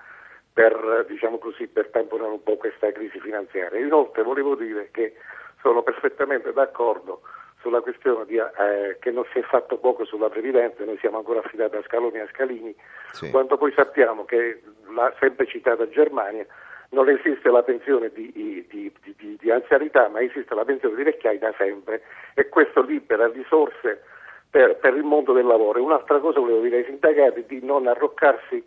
[0.60, 3.78] per, diciamo così, per tamponare un po' questa crisi finanziaria.
[3.78, 5.14] Inoltre volevo dire che
[5.62, 7.22] sono perfettamente d'accordo
[7.60, 11.38] sulla questione di, eh, che non si è fatto poco sulla previdenza, noi siamo ancora
[11.38, 12.74] affidati a Scaloni e a Scalini,
[13.12, 13.30] sì.
[13.30, 14.60] quando poi sappiamo che
[14.94, 16.44] la sempre citata Germania
[16.90, 21.38] non esiste la pensione di, di, di, di, anzianità, ma esiste la pensione di vecchiaia
[21.38, 22.02] da sempre
[22.34, 24.02] e questo libera risorse
[24.50, 25.78] per, per il mondo del lavoro.
[25.78, 28.62] E un'altra cosa volevo dire ai sindacati di non arroccarsi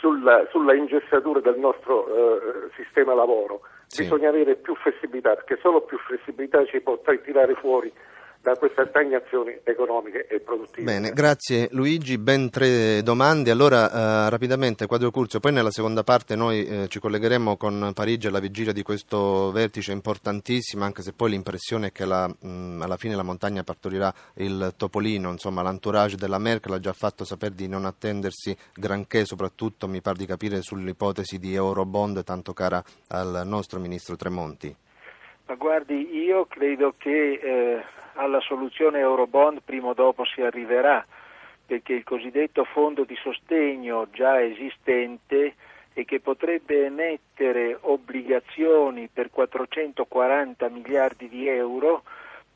[0.00, 3.60] sulla, sulla ingessatura del nostro eh, sistema lavoro.
[3.86, 4.02] Sì.
[4.02, 7.92] Bisogna avere più flessibilità, perché solo più flessibilità ci può tirare fuori
[8.42, 10.82] da queste stagnazioni economiche e produttive.
[10.82, 13.50] Bene, grazie Luigi, ben tre domande.
[13.50, 13.90] Allora
[14.26, 18.38] eh, rapidamente Quadro Curzio, poi nella seconda parte noi eh, ci collegheremo con Parigi alla
[18.38, 23.14] vigilia di questo vertice importantissimo, anche se poi l'impressione è che la, mh, alla fine
[23.14, 27.84] la montagna partorirà il topolino, insomma l'entourage della Merkel ha già fatto sapere di non
[27.84, 34.16] attendersi granché, soprattutto mi pare di capire sull'ipotesi di Eurobond tanto cara al nostro ministro
[34.16, 34.74] Tremonti.
[35.46, 37.82] Ma guardi, io credo che eh,
[38.20, 41.04] alla soluzione Eurobond prima o dopo si arriverà,
[41.66, 45.54] perché il cosiddetto fondo di sostegno già esistente
[45.94, 52.02] e che potrebbe emettere obbligazioni per 440 miliardi di euro,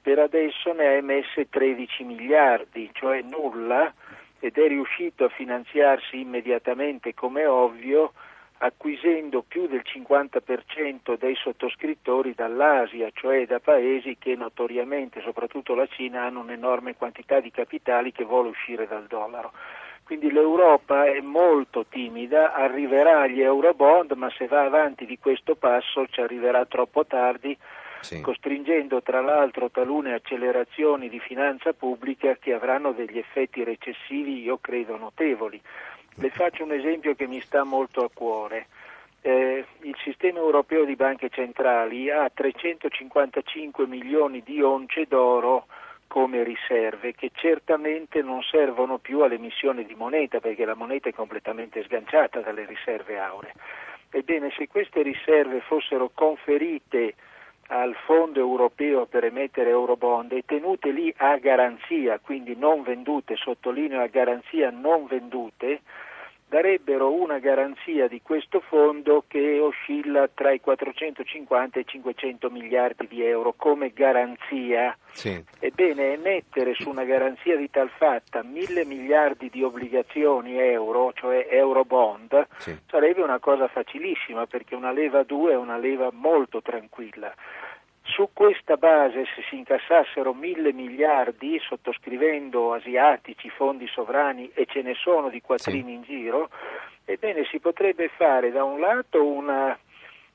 [0.02, 3.92] per adesso ne ha emesse 13 miliardi, cioè nulla,
[4.40, 8.12] ed è riuscito a finanziarsi immediatamente, come ovvio,
[8.58, 16.22] acquisendo più del 50% dei sottoscrittori dall'Asia, cioè da paesi che notoriamente, soprattutto la Cina,
[16.22, 19.52] hanno un'enorme quantità di capitali che vuole uscire dal dollaro.
[20.04, 26.06] Quindi l'Europa è molto timida, arriverà agli eurobond, ma se va avanti di questo passo
[26.08, 27.56] ci arriverà troppo tardi,
[28.04, 28.20] sì.
[28.20, 34.96] costringendo tra l'altro talune accelerazioni di finanza pubblica che avranno degli effetti recessivi, io credo,
[34.96, 35.60] notevoli.
[36.16, 38.66] Le faccio un esempio che mi sta molto a cuore.
[39.22, 45.66] Eh, il sistema europeo di banche centrali ha 355 milioni di once d'oro
[46.06, 51.82] come riserve che certamente non servono più all'emissione di moneta perché la moneta è completamente
[51.82, 53.54] sganciata dalle riserve auree.
[54.10, 57.14] Ebbene, se queste riserve fossero conferite
[57.68, 64.00] al Fondo europeo per emettere eurobond e tenute lì a garanzia, quindi non vendute, sottolineo
[64.00, 65.80] a garanzia non vendute,
[66.54, 73.08] darebbero una garanzia di questo fondo che oscilla tra i 450 e i 500 miliardi
[73.08, 74.96] di euro come garanzia.
[75.10, 75.42] Sì.
[75.58, 82.46] Ebbene, emettere su una garanzia di tal fatta mille miliardi di obbligazioni euro, cioè eurobond,
[82.58, 82.78] sì.
[82.86, 87.34] sarebbe una cosa facilissima perché una leva 2 è una leva molto tranquilla.
[88.06, 94.94] Su questa base, se si incassassero mille miliardi sottoscrivendo asiatici, fondi sovrani e ce ne
[94.94, 95.92] sono di quattrini sì.
[95.92, 96.50] in giro,
[97.06, 99.76] ebbene si potrebbe fare da un lato una,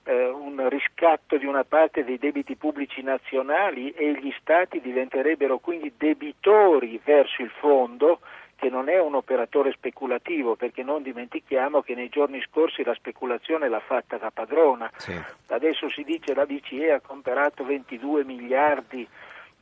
[0.03, 5.93] eh, un riscatto di una parte dei debiti pubblici nazionali e gli stati diventerebbero quindi
[5.95, 8.19] debitori verso il fondo
[8.59, 13.69] che non è un operatore speculativo, perché non dimentichiamo che nei giorni scorsi la speculazione
[13.69, 14.91] l'ha fatta da padrona.
[14.97, 15.17] Sì.
[15.47, 19.07] Adesso si dice che la BCE ha comprato 22 miliardi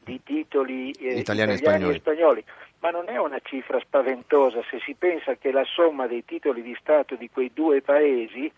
[0.04, 1.96] di titoli eh, italiani, italiani e, spagnoli.
[1.96, 2.44] e spagnoli.
[2.80, 6.76] Ma non è una cifra spaventosa se si pensa che la somma dei titoli di
[6.80, 8.52] Stato di quei due paesi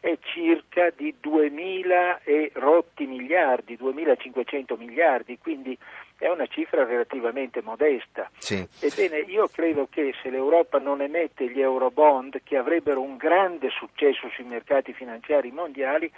[0.00, 5.76] è circa di 2.000 e rotti miliardi, 2.500 miliardi, quindi
[6.18, 8.30] è una cifra relativamente modesta.
[8.38, 8.66] Sì.
[8.80, 14.28] Ebbene, io credo che se l'Europa non emette gli eurobond, che avrebbero un grande successo
[14.30, 16.10] sui mercati finanziari mondiali,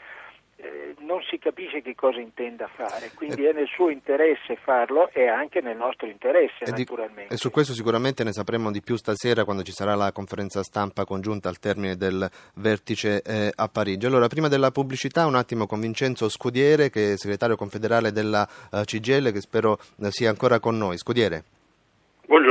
[0.60, 5.28] eh, non si capisce che cosa intenda fare, quindi è nel suo interesse farlo e
[5.28, 7.28] anche nel nostro interesse e naturalmente.
[7.28, 10.62] Di, e su questo sicuramente ne sapremo di più stasera quando ci sarà la conferenza
[10.64, 14.06] stampa congiunta al termine del vertice eh, a Parigi.
[14.06, 18.82] Allora, prima della pubblicità un attimo con Vincenzo Scudiere che è segretario confederale della uh,
[18.82, 20.98] CGL che spero uh, sia ancora con noi.
[20.98, 21.57] Scudiere.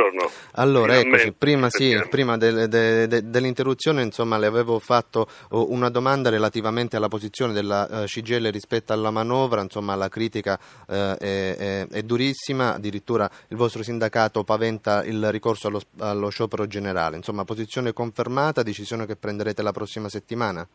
[0.09, 0.31] Buongiorno.
[0.53, 5.89] Allora, eccoci, prima, sì, prima de, de, de, dell'interruzione insomma, le avevo fatto oh, una
[5.89, 11.15] domanda relativamente alla posizione della uh, CGL rispetto alla manovra, insomma la critica uh, è,
[11.17, 17.43] è, è, durissima, addirittura il vostro sindacato paventa il ricorso allo, allo sciopero generale, insomma
[17.43, 20.65] posizione confermata, decisione che prenderete la prossima settimana?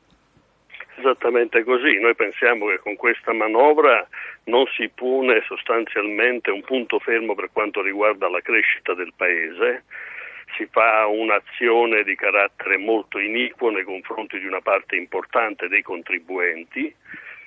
[1.03, 4.07] Esattamente così, noi pensiamo che con questa manovra
[4.45, 9.83] non si pone sostanzialmente un punto fermo per quanto riguarda la crescita del Paese,
[10.57, 16.95] si fa un'azione di carattere molto iniquo nei confronti di una parte importante dei contribuenti,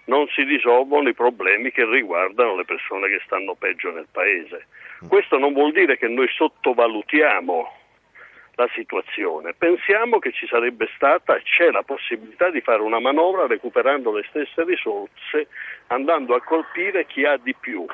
[0.07, 4.67] non si risolvono i problemi che riguardano le persone che stanno peggio nel Paese.
[5.07, 7.71] Questo non vuol dire che noi sottovalutiamo
[8.55, 9.53] la situazione.
[9.53, 14.25] Pensiamo che ci sarebbe stata e c'è la possibilità di fare una manovra recuperando le
[14.29, 15.47] stesse risorse,
[15.87, 17.85] andando a colpire chi ha di più.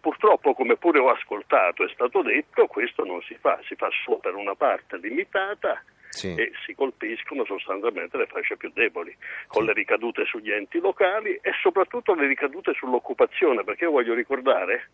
[0.00, 4.18] Purtroppo, come pure ho ascoltato, è stato detto, questo non si fa, si fa solo
[4.18, 6.34] per una parte limitata sì.
[6.34, 9.14] e si colpiscono sostanzialmente le fasce più deboli,
[9.46, 9.68] con sì.
[9.68, 14.90] le ricadute sugli enti locali e soprattutto le ricadute sull'occupazione, perché io voglio ricordare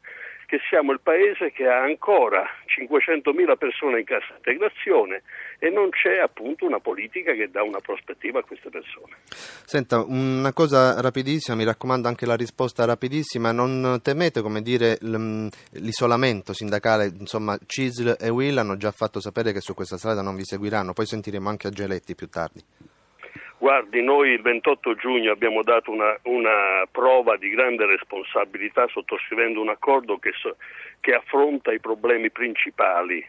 [0.47, 5.23] che siamo il paese che ha ancora 500.000 persone in cassa integrazione
[5.59, 9.17] e non c'è appunto una politica che dà una prospettiva a queste persone.
[9.29, 16.53] Senta, una cosa rapidissima, mi raccomando anche la risposta rapidissima, non temete come dire l'isolamento
[16.53, 20.45] sindacale, insomma CISL e WIL hanno già fatto sapere che su questa strada non vi
[20.45, 22.63] seguiranno, poi sentiremo anche a Geletti più tardi.
[23.59, 29.71] Guardi, noi il 28 giugno abbiamo dato una, una prova di grande responsabilità sottoscrivendo un
[29.71, 30.57] accordo che, so,
[31.01, 33.25] che affronta i problemi principali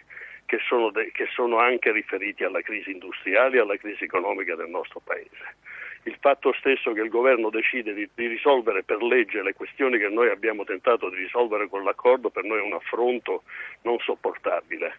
[0.45, 4.69] che sono, de, che sono, anche riferiti alla crisi industriale e alla crisi economica del
[4.69, 5.55] nostro Paese.
[6.03, 10.07] Il fatto stesso che il governo decide di, di, risolvere per legge le questioni che
[10.09, 13.43] noi abbiamo tentato di risolvere con l'accordo per noi è un affronto
[13.81, 14.97] non sopportabile.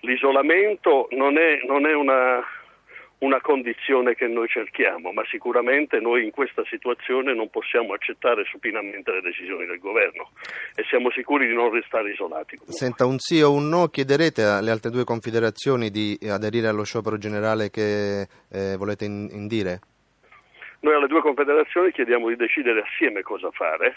[0.00, 2.44] L'isolamento non è, non è una,
[3.20, 9.10] una condizione che noi cerchiamo, ma sicuramente noi in questa situazione non possiamo accettare supinamente
[9.12, 10.30] le decisioni del governo
[10.74, 12.56] e siamo sicuri di non restare isolati.
[12.56, 12.74] Comunque.
[12.74, 17.18] Senta, un sì o un no, chiederete alle altre due confederazioni di aderire allo sciopero
[17.18, 19.80] generale che eh, volete indire?
[20.80, 23.96] Noi alle due confederazioni chiediamo di decidere assieme cosa fare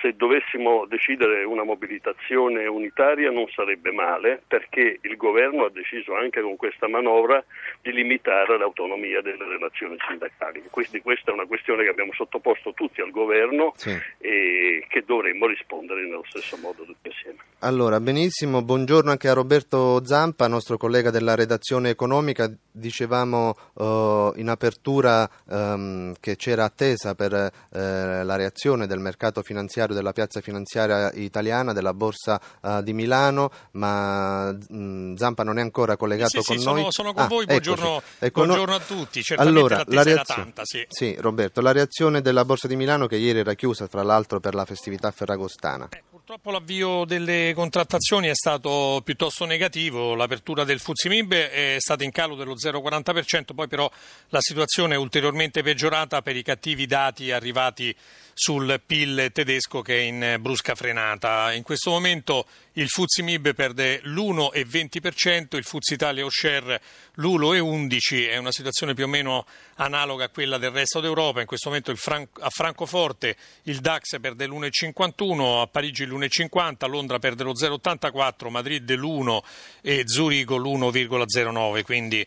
[0.00, 6.40] se dovessimo decidere una mobilitazione unitaria non sarebbe male perché il governo ha deciso anche
[6.40, 7.42] con questa manovra
[7.80, 10.62] di limitare l'autonomia delle relazioni sindacali.
[10.70, 13.96] Quindi questa è una questione che abbiamo sottoposto tutti al governo sì.
[14.18, 17.38] e che dovremmo rispondere nello stesso modo tutti assieme.
[17.60, 22.48] Allora, benissimo, buongiorno anche a Roberto Zampa, nostro collega della redazione economica.
[22.70, 29.87] Dicevamo uh, in apertura um, che c'era attesa per uh, la reazione del mercato finanziario
[29.88, 35.58] finanziario della piazza finanziaria italiana, della Borsa uh, di Milano, ma mh, mm, Zampa non
[35.58, 36.78] è ancora collegato sì, con sì, noi.
[36.78, 40.62] Sono, sono con ah, voi, buongiorno, ecco, buongiorno, a tutti, certamente allora, la reazione, tanta.
[40.64, 40.84] Sì.
[40.88, 41.16] sì.
[41.18, 44.64] Roberto, la reazione della Borsa di Milano che ieri era chiusa, tra l'altro per la
[44.64, 45.88] festività ferragostana.
[45.90, 52.10] Eh, Purtroppo l'avvio delle contrattazioni è stato piuttosto negativo, l'apertura del Fuzimib è stata in
[52.10, 53.90] calo dello 0,40%, poi però
[54.28, 57.96] la situazione è ulteriormente peggiorata per i cattivi dati arrivati
[58.38, 61.52] sul PIL tedesco che è in brusca frenata.
[61.52, 66.80] In questo momento il Fuzimib perde l'1,20%, il Fuz Italia o Share
[67.14, 71.40] l'1,11%, è una situazione più o meno analoga a quella del resto d'Europa.
[71.40, 77.18] In questo momento Fran- a Francoforte il DAX perde l'1,51%, a Parigi l'1,50%, a Londra
[77.18, 79.40] perde lo 0,84%, Madrid l'1%
[79.82, 82.24] e Zurigo l'1,09%, quindi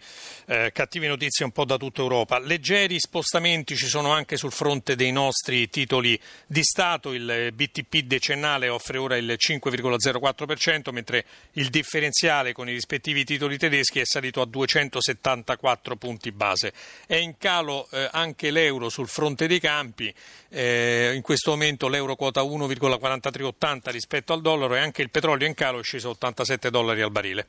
[0.47, 2.37] eh, cattive notizie un po' da tutta Europa.
[2.39, 8.69] Leggeri spostamenti ci sono anche sul fronte dei nostri titoli di Stato, il BTP decennale
[8.69, 14.45] offre ora il 5,04%, mentre il differenziale con i rispettivi titoli tedeschi è salito a
[14.45, 16.73] 274 punti base.
[17.05, 20.13] È in calo eh, anche l'euro sul fronte dei campi,
[20.49, 25.53] eh, in questo momento l'euro quota 1,4380 rispetto al dollaro e anche il petrolio in
[25.53, 27.47] calo è sceso a 87 dollari al barile.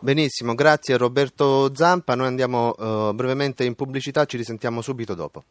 [0.00, 2.14] Benissimo, grazie Roberto Zampa.
[2.14, 5.44] Noi andiamo uh, brevemente in pubblicità, ci risentiamo subito dopo.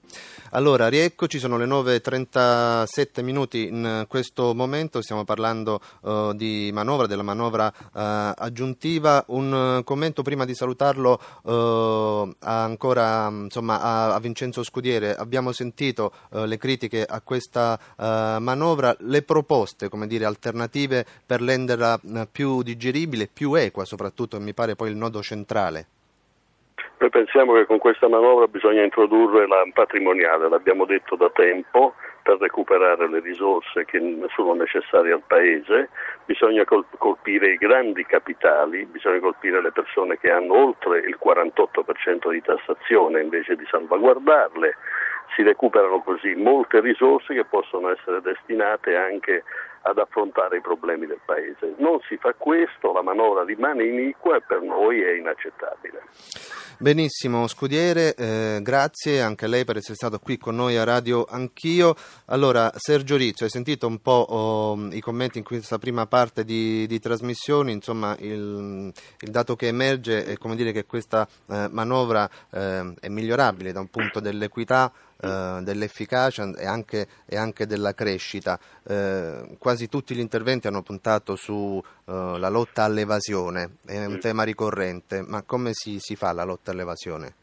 [0.51, 7.23] Allora, rieccoci, sono le 9.37 minuti in questo momento, stiamo parlando uh, di manovra, della
[7.23, 9.23] manovra uh, aggiuntiva.
[9.29, 11.19] Un commento prima di salutarlo
[12.39, 15.15] ancora insomma, a, a, Vincenzo Scudiere.
[15.15, 21.99] Abbiamo sentito le critiche a questa manovra, le proposte come dire, alternative per renderla
[22.31, 25.85] più digeribile, più equa soprattutto soprattutto mi pare poi il nodo centrale.
[26.97, 32.37] Noi pensiamo che con questa manovra bisogna introdurre la patrimoniale, l'abbiamo detto da tempo, per
[32.39, 33.99] recuperare le risorse che
[34.33, 35.89] sono necessarie al Paese,
[36.25, 36.63] bisogna
[36.97, 43.21] colpire i grandi capitali, bisogna colpire le persone che hanno oltre il 48% di tassazione
[43.21, 44.75] invece di salvaguardarle,
[45.35, 49.43] si recuperano così molte risorse che possono essere destinate anche
[49.83, 51.75] ad affrontare i problemi del Paese.
[51.77, 56.01] Non si fa questo, la manovra rimane iniqua e per noi è inaccettabile.
[56.77, 61.25] Benissimo, Scudiere, eh, grazie anche a lei per essere stato qui con noi a Radio
[61.29, 61.95] Anch'io.
[62.27, 66.87] Allora, Sergio Rizzo, hai sentito un po' oh, i commenti in questa prima parte di,
[66.87, 72.29] di trasmissione, insomma il, il, dato che emerge è come dire che questa eh, manovra
[72.51, 74.91] eh, è migliorabile da un punto dell'equità
[75.23, 78.59] eh, dell'efficacia e anche, e anche della crescita.
[78.87, 85.21] Eh, quasi tutti gli interventi hanno puntato sulla eh, lotta all'evasione, è un tema ricorrente,
[85.25, 87.35] ma come si, si fa la lotta all'evasione?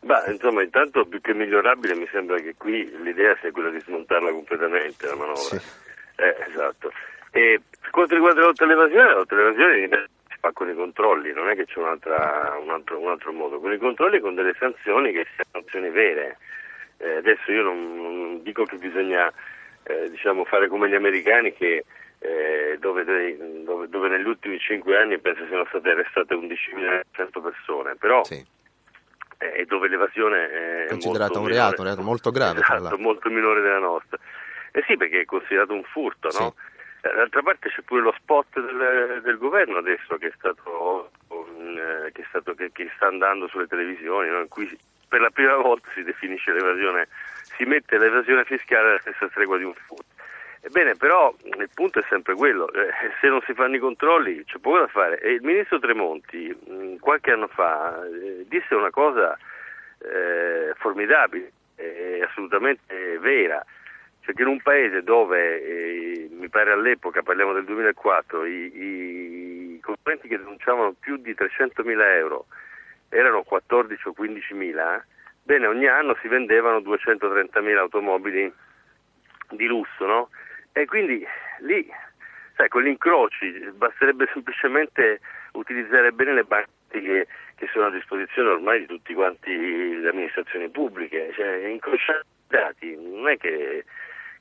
[0.00, 4.32] Beh, insomma, intanto più che migliorabile mi sembra che qui l'idea sia quella di smontarla
[4.32, 5.40] completamente la manovra.
[5.40, 5.60] Sì.
[6.16, 6.90] Eh, esatto.
[7.30, 11.32] E per quanto riguarda la lotta all'evasione, la lotta all'evasione si fa con i controlli,
[11.32, 14.54] non è che c'è un, altro, un altro modo, con i controlli e con delle
[14.58, 16.38] sanzioni che siano sanzioni vere.
[17.02, 19.30] Eh, adesso io non, non, dico che bisogna
[19.82, 21.84] eh, diciamo, fare come gli americani che,
[22.20, 28.22] eh, dove, dove, dove, negli ultimi cinque anni penso siano state arrestate 11.100 persone, però
[28.22, 28.44] sì.
[29.38, 34.16] Eh, dove l'evasione è considerato un reato, reato, molto grave, esatto, molto minore della nostra.
[34.70, 36.40] Eh sì, perché è considerato un furto, sì.
[36.40, 36.54] no?
[37.00, 41.10] Eh, d'altra parte c'è pure lo spot del, del governo adesso che, è stato,
[42.12, 44.38] che, è stato, che, che sta andando sulle televisioni, no?
[44.38, 44.78] in cui
[45.12, 47.06] per la prima volta si definisce l'evasione,
[47.58, 50.06] si mette l'evasione fiscale alla stessa stregua di un furto.
[50.62, 52.88] Ebbene, però il punto è sempre quello, eh,
[53.20, 55.18] se non si fanno i controlli c'è poco da fare.
[55.20, 59.36] E il ministro Tremonti qualche anno fa eh, disse una cosa
[59.98, 63.62] eh, formidabile e assolutamente vera,
[64.20, 69.74] cioè che in un paese dove, eh, mi pare all'epoca, parliamo del 2004, i, i,
[69.74, 69.80] i
[70.22, 72.46] che denunciavano più di 300 mila euro
[73.12, 75.04] erano 14 o 15 mila,
[75.42, 78.52] bene, ogni anno si vendevano 230 mila automobili
[79.50, 80.30] di lusso, no?
[80.72, 81.24] E quindi
[81.60, 81.86] lì,
[82.56, 85.20] sai, con gli incroci basterebbe semplicemente
[85.52, 90.70] utilizzare bene le banche che, che sono a disposizione ormai di tutti quanti le amministrazioni
[90.70, 93.84] pubbliche, cioè, incrociare i dati non è che,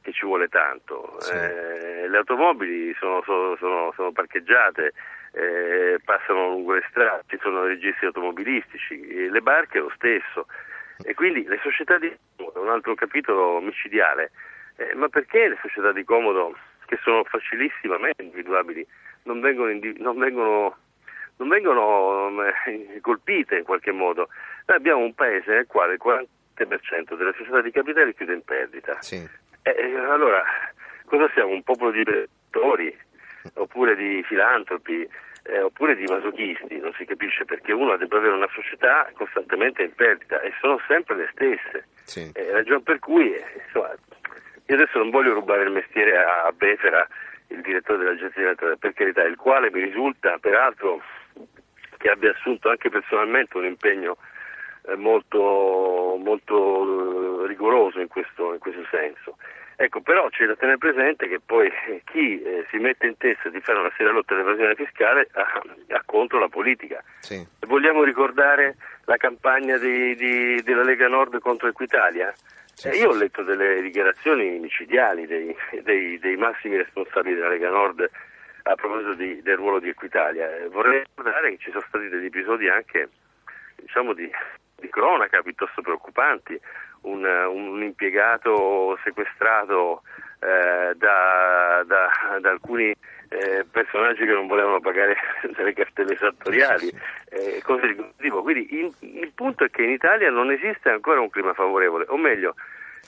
[0.01, 1.33] che ci vuole tanto, sì.
[1.33, 4.93] eh, le automobili sono, sono, sono, sono parcheggiate,
[5.33, 10.47] eh, passano lungo le strade, ci sono registri automobilistici, le barche lo stesso
[11.03, 14.31] e quindi le società di comodo, un altro capitolo micidiale,
[14.77, 16.55] eh, ma perché le società di comodo
[16.85, 18.85] che sono facilissimamente individuabili
[19.23, 20.77] non vengono, indi- non vengono,
[21.37, 24.27] non vengono eh, colpite in qualche modo?
[24.65, 29.01] Noi abbiamo un paese nel quale il 40% delle società di capitali chiude in perdita.
[29.01, 29.27] Sì.
[29.63, 30.43] Eh, allora,
[31.05, 31.51] cosa siamo?
[31.51, 32.95] Un popolo di lettori
[33.55, 35.07] oppure di filantropi?
[35.43, 39.93] eh, oppure di masochisti, non si capisce perché uno debba avere una società costantemente in
[39.95, 41.87] perdita e sono sempre le stesse.
[42.03, 42.31] Sì.
[42.33, 43.33] Eh, ragione per cui,
[43.65, 43.93] insomma,
[44.65, 47.07] io adesso non voglio rubare il mestiere a, a Befera,
[47.47, 51.01] il direttore dell'agenzia elettorale, per carità, il quale mi risulta peraltro
[51.97, 54.17] che abbia assunto anche personalmente un impegno
[54.87, 59.37] eh, molto, molto eh, rigoroso in questo, in questo senso.
[59.81, 63.49] Ecco, però c'è da tenere presente che poi eh, chi eh, si mette in testa
[63.49, 65.61] di fare una seria lotta all'evasione fiscale ha,
[65.95, 67.03] ha contro la politica.
[67.17, 67.43] Sì.
[67.61, 68.75] Vogliamo ricordare
[69.05, 72.31] la campagna di, di, della Lega Nord contro Equitalia?
[72.75, 77.49] Sì, eh, sì, io ho letto delle dichiarazioni micidiali dei, dei, dei massimi responsabili della
[77.49, 78.07] Lega Nord
[78.61, 80.47] a proposito di, del ruolo di Equitalia.
[80.69, 83.09] Vorrei ricordare che ci sono stati degli episodi anche
[83.77, 84.29] diciamo, di,
[84.75, 86.61] di cronaca piuttosto preoccupanti
[87.01, 90.03] un, un impiegato sequestrato
[90.39, 92.93] eh, da, da, da, alcuni
[93.29, 95.15] eh, personaggi che non volevano pagare
[95.55, 96.91] delle cartelle esattoriali,
[97.29, 98.41] eh, cose di questo tipo.
[98.41, 102.17] Quindi in, il punto è che in Italia non esiste ancora un clima favorevole, o
[102.17, 102.55] meglio,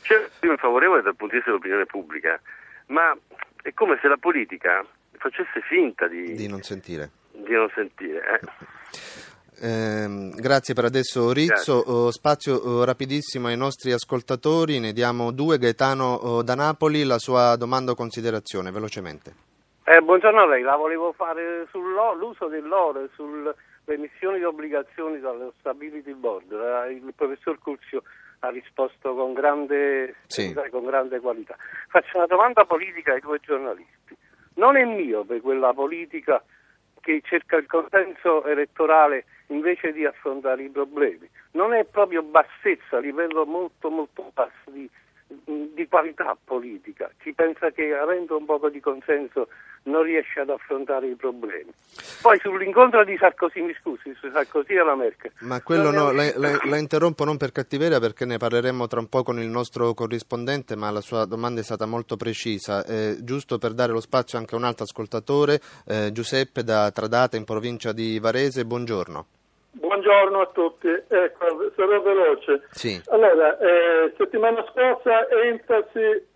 [0.01, 2.39] c'è un clima favorevole dal punto di vista dell'opinione pubblica,
[2.87, 3.15] ma
[3.61, 4.85] è come se la politica
[5.17, 7.09] facesse finta di, di non sentire.
[7.31, 8.21] Di non sentire
[9.59, 10.03] eh.
[10.03, 15.57] Eh, grazie per adesso Rizzo, oh, spazio oh, rapidissimo ai nostri ascoltatori, ne diamo due,
[15.57, 19.33] Gaetano oh, da Napoli, la sua domanda o considerazione, velocemente.
[19.85, 23.53] Eh, buongiorno a lei, la volevo fare sull'uso dell'oro sulle
[23.85, 26.51] emissioni di obbligazioni dallo Stability Board.
[26.89, 28.03] Il professor Curzio
[28.39, 30.53] ha risposto con grande, sì.
[30.71, 31.55] con grande qualità.
[31.89, 34.15] Faccio una domanda politica ai due giornalisti.
[34.55, 36.43] Non è mio per quella politica
[37.01, 41.29] che cerca il consenso elettorale invece di affrontare i problemi.
[41.51, 44.89] Non è proprio bassezza, a livello molto molto basso di,
[45.45, 47.09] di qualità politica.
[47.21, 49.47] Chi pensa che avendo un poco di consenso
[49.83, 51.71] non riesce ad affrontare i problemi.
[52.21, 55.31] Poi sull'incontro di Sarkozy, mi scusi, su Sarkozy e la Merkel.
[55.39, 59.07] Ma quello no, la, la, la, interrompo non per cattiveria perché ne parleremo tra un
[59.07, 62.85] po' con il nostro corrispondente, ma la sua domanda è stata molto precisa.
[62.85, 67.35] Eh, giusto per dare lo spazio anche a un altro ascoltatore, eh, Giuseppe da Tradata
[67.35, 69.25] in provincia di Varese, buongiorno.
[69.75, 72.61] Buongiorno a tutti, ecco, sarò veloce.
[72.69, 73.01] Sì.
[73.09, 76.27] Allora, eh, settimana scorsa enfasi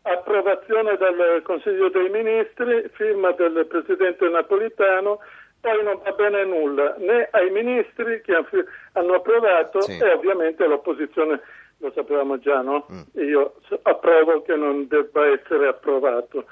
[0.00, 5.18] approvazione del Consiglio dei Ministri, firma del Presidente Napolitano,
[5.60, 8.34] poi non va bene nulla né ai ministri che
[8.92, 9.98] hanno approvato Sì.
[10.02, 11.40] e ovviamente l'opposizione,
[11.80, 12.86] lo sapevamo già, no?
[12.90, 13.20] Mm.
[13.28, 16.46] Io approvo che non debba essere approvato.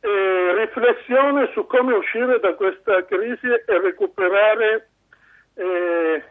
[0.00, 4.90] E riflessione su come uscire da questa crisi e recuperare
[5.58, 6.22] eh,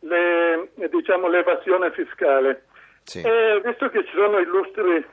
[0.00, 2.64] le- diciamo, l'evasione fiscale.
[3.04, 3.20] Sì.
[3.20, 5.04] Eh, visto che ci sono illustri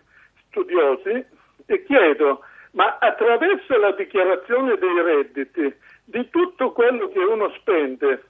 [0.48, 1.26] studiosi,
[1.66, 2.42] ti chiedo,
[2.72, 5.76] ma attraverso la dichiarazione dei redditi,
[6.06, 8.24] di tutto quello che uno spende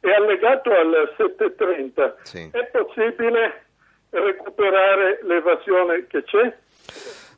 [0.00, 2.48] è allegato al 730, Sì.
[2.52, 3.64] è possibile
[4.10, 6.56] recuperare l'evasione che c'è?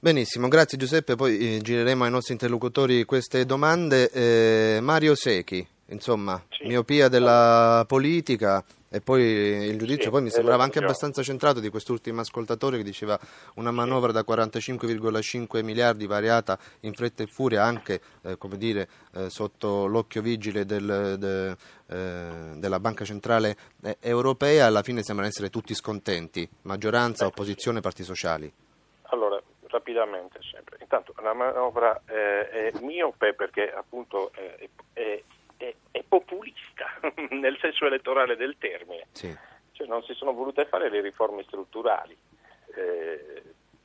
[0.03, 4.11] Benissimo, grazie Giuseppe, poi eh, gireremo ai nostri interlocutori queste domande.
[4.11, 6.67] Eh, Mario Secchi, insomma, Sì.
[6.67, 11.69] miopia della politica e poi il giudizio Sì, poi mi sembrava anche abbastanza centrato di
[11.69, 13.17] quest'ultimo ascoltatore che diceva
[13.55, 19.31] una manovra da 45,5 miliardi variata in fretta e furia anche eh, come dire, eh,
[19.31, 25.51] sotto l'occhio vigile del- de- eh, della Banca Centrale eh, Europea, alla fine sembrano essere
[25.51, 28.53] tutti scontenti, maggioranza, opposizione, parti sociali.
[29.13, 30.79] Allora, rapidamente sempre.
[30.81, 35.23] Intanto la manovra eh, è miope perché appunto eh, è,
[35.61, 36.87] è- è populista
[37.31, 39.07] nel senso elettorale del termine.
[39.13, 39.37] Sì.
[39.73, 42.17] Cioè, non si sono volute fare le riforme strutturali.
[42.75, 43.43] Eh,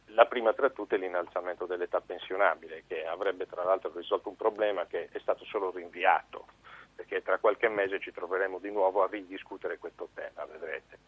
[0.07, 4.85] la prima tra tutte è l'innalzamento dell'età pensionabile, che avrebbe tra l'altro risolto un problema
[4.85, 6.47] che è stato solo rinviato,
[6.95, 10.99] perché tra qualche mese ci troveremo di nuovo a ridiscutere questo tema, vedrete.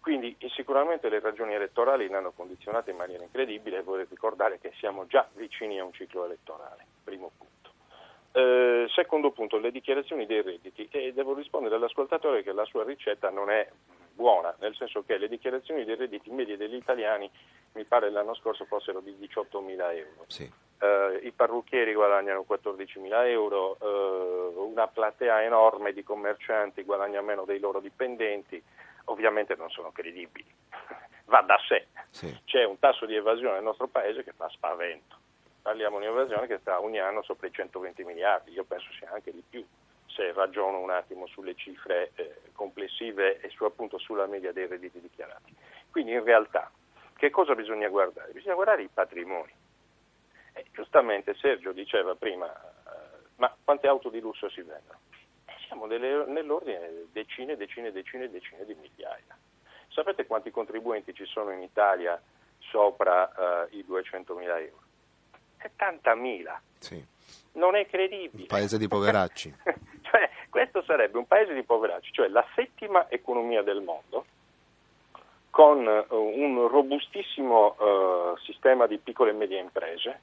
[0.00, 5.06] Quindi sicuramente le ragioni elettorali l'hanno condizionata in maniera incredibile e vorrei ricordare che siamo
[5.06, 6.85] già vicini a un ciclo elettorale.
[8.36, 10.86] Eh, secondo punto, le dichiarazioni dei redditi.
[10.90, 13.66] E devo rispondere all'ascoltatore che la sua ricetta non è
[14.12, 17.30] buona, nel senso che le dichiarazioni dei redditi medie degli italiani
[17.72, 20.24] mi pare l'anno scorso fossero di 18 mila euro.
[20.26, 20.50] Sì.
[20.78, 27.46] Uh, I parrucchieri guadagnano 14 mila euro, uh, una platea enorme di commercianti guadagna meno
[27.46, 28.62] dei loro dipendenti,
[29.04, 30.44] ovviamente non sono credibili,
[31.24, 31.86] va da sé.
[32.10, 32.38] Sì.
[32.44, 35.24] C'è un tasso di evasione nel nostro paese che fa spavento.
[35.66, 39.32] Parliamo di un'evasione che sta ogni anno sopra i 120 miliardi, io penso sia anche
[39.32, 39.66] di più
[40.06, 45.00] se ragiono un attimo sulle cifre eh, complessive e su, appunto sulla media dei redditi
[45.00, 45.52] dichiarati.
[45.90, 46.70] Quindi in realtà
[47.16, 48.30] che cosa bisogna guardare?
[48.30, 49.52] Bisogna guardare i patrimoni.
[50.52, 55.00] Eh, giustamente Sergio diceva prima, eh, ma quante auto di lusso si vendono?
[55.46, 59.36] Eh, siamo delle, nell'ordine di decine, decine, decine, decine di migliaia.
[59.88, 62.22] Sapete quanti contribuenti ci sono in Italia
[62.60, 64.85] sopra eh, i 200.000 euro?
[65.60, 66.56] 70.000.
[66.78, 67.04] Sì.
[67.52, 68.42] Non è credibile.
[68.42, 69.54] Un paese di poveracci.
[70.02, 74.24] cioè, questo sarebbe un paese di poveracci, cioè la settima economia del mondo,
[75.50, 80.20] con uh, un robustissimo uh, sistema di piccole e medie imprese,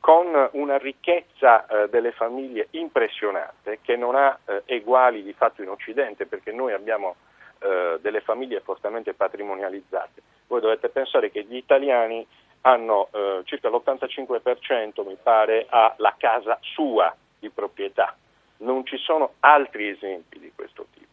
[0.00, 6.24] con una ricchezza uh, delle famiglie impressionante che non ha eguali di fatto in Occidente
[6.24, 7.16] perché noi abbiamo
[7.58, 10.20] delle famiglie fortemente patrimonializzate.
[10.46, 12.24] Voi dovete pensare che gli italiani
[12.66, 13.08] hanno
[13.44, 18.16] circa l'85% mi pare ha la casa sua di proprietà.
[18.58, 21.06] Non ci sono altri esempi di questo tipo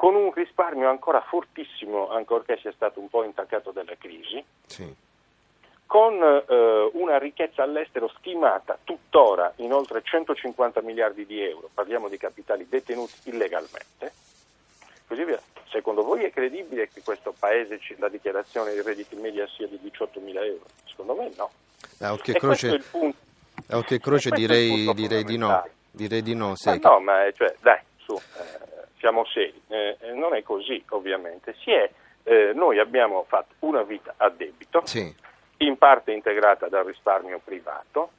[0.00, 4.90] con un risparmio ancora fortissimo, ancorché sia stato un po' intaccato dalla crisi, sì.
[5.84, 12.16] con eh, una ricchezza all'estero stimata tuttora in oltre 150 miliardi di euro, parliamo di
[12.16, 14.12] capitali detenuti illegalmente,
[15.06, 15.38] così via.
[15.70, 20.20] Secondo voi è credibile che questo paese la dichiarazione dei redditi media sia di 18
[20.20, 20.64] mila euro?
[20.84, 21.50] Secondo me no.
[22.00, 22.82] A occhio e croce,
[23.68, 25.64] a occhio e croce direi, direi di no.
[25.92, 28.14] Direi di no, ma no, ma cioè, dai, su.
[28.14, 29.60] Eh, siamo seri.
[29.68, 31.56] Eh, eh, non è così, ovviamente.
[31.64, 31.90] È,
[32.22, 35.12] eh, noi abbiamo fatto una vita a debito, sì.
[35.58, 38.10] in parte integrata dal risparmio privato,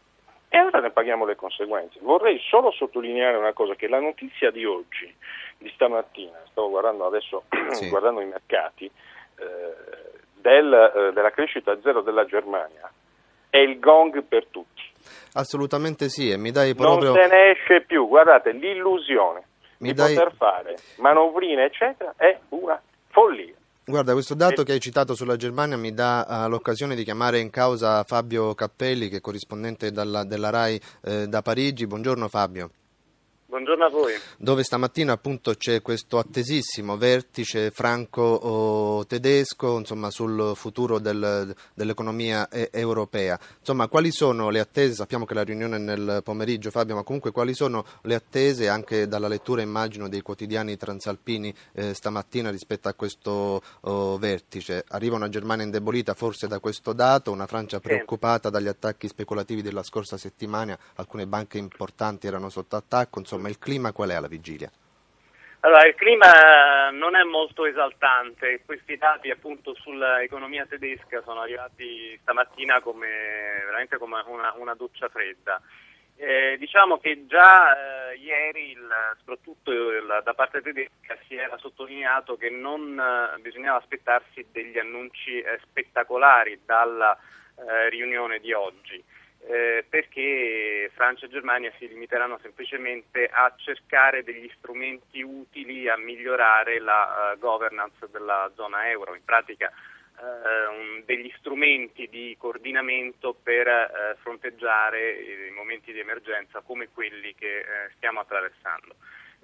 [0.54, 2.00] e ora ne paghiamo le conseguenze.
[2.02, 5.16] Vorrei solo sottolineare una cosa, che la notizia di oggi,
[5.58, 7.88] di stamattina, sto guardando adesso sì.
[7.88, 12.92] guardando i mercati, eh, del, eh, della crescita zero della Germania,
[13.50, 14.84] è il gong per tutti.
[15.36, 17.14] Assolutamente sì, e mi dai proprio...
[17.14, 19.44] Non se ne esce più, guardate, l'illusione
[19.78, 20.16] mi di dai...
[20.16, 23.56] poter fare manovrine, eccetera, è una follia.
[23.84, 27.50] Guarda, questo dato che hai citato sulla Germania mi dà uh, l'occasione di chiamare in
[27.50, 31.88] causa Fabio Cappelli, che è corrispondente dalla, della RAI eh, da Parigi.
[31.88, 32.70] Buongiorno Fabio.
[33.52, 34.14] Buongiorno a voi.
[34.38, 43.38] Dove stamattina appunto c'è questo attesissimo vertice franco-tedesco insomma, sul futuro del, dell'economia europea.
[43.60, 44.94] Insomma, quali sono le attese?
[44.94, 49.10] Sappiamo che la riunione è nel pomeriggio, Fabio, ma comunque quali sono le attese anche
[49.10, 54.86] dalla lettura, immagino, dei quotidiani transalpini eh, stamattina rispetto a questo oh, vertice?
[54.88, 59.84] Arriva una Germania indebolita forse da questo dato, una Francia preoccupata dagli attacchi speculativi della
[59.84, 64.28] scorsa settimana, alcune banche importanti erano sotto attacco, insomma insomma il clima qual è alla
[64.28, 64.72] vigilia?
[65.64, 72.82] Allora, il clima non è molto esaltante, questi dati appunto sull'economia tedesca sono arrivati stamattina
[72.82, 73.08] come,
[73.66, 75.62] veramente come una, una doccia fredda.
[76.16, 78.88] Eh, diciamo che già eh, ieri, il,
[79.20, 85.40] soprattutto il, da parte tedesca, si era sottolineato che non eh, bisognava aspettarsi degli annunci
[85.40, 87.16] eh, spettacolari dalla
[87.56, 89.04] eh, riunione di oggi
[89.48, 96.80] eh, perché Francia e Germania si limiteranno semplicemente a cercare degli strumenti utili a migliorare
[96.80, 104.18] la uh, governance della zona euro, in pratica uh, degli strumenti di coordinamento per uh,
[104.22, 107.66] fronteggiare i momenti di emergenza come quelli che
[107.96, 108.96] stiamo attraversando.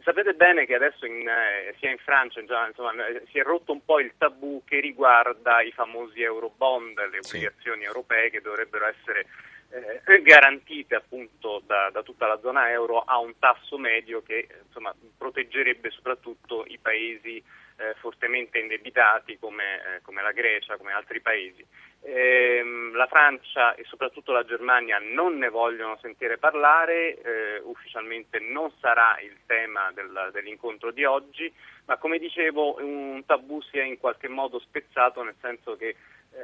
[0.03, 2.91] Sapete bene che adesso in, eh, sia in Francia già, insomma,
[3.29, 7.85] si è rotto un po' il tabù che riguarda i famosi eurobond, le obbligazioni sì.
[7.85, 9.25] europee che dovrebbero essere
[9.69, 14.93] eh, garantite appunto da, da, tutta la zona euro a un tasso medio che insomma,
[15.17, 17.43] proteggerebbe soprattutto i paesi
[17.79, 21.65] eh, fortemente indebitati come, eh, come, la Grecia, come altri paesi.
[22.01, 28.71] Ehm, la Francia e soprattutto la Germania non ne vogliono sentire parlare, eh, ufficialmente non
[28.79, 31.51] sarà il tema del, dell'incontro di oggi,
[31.85, 35.95] ma come dicevo un tabù si è in qualche modo spezzato nel senso che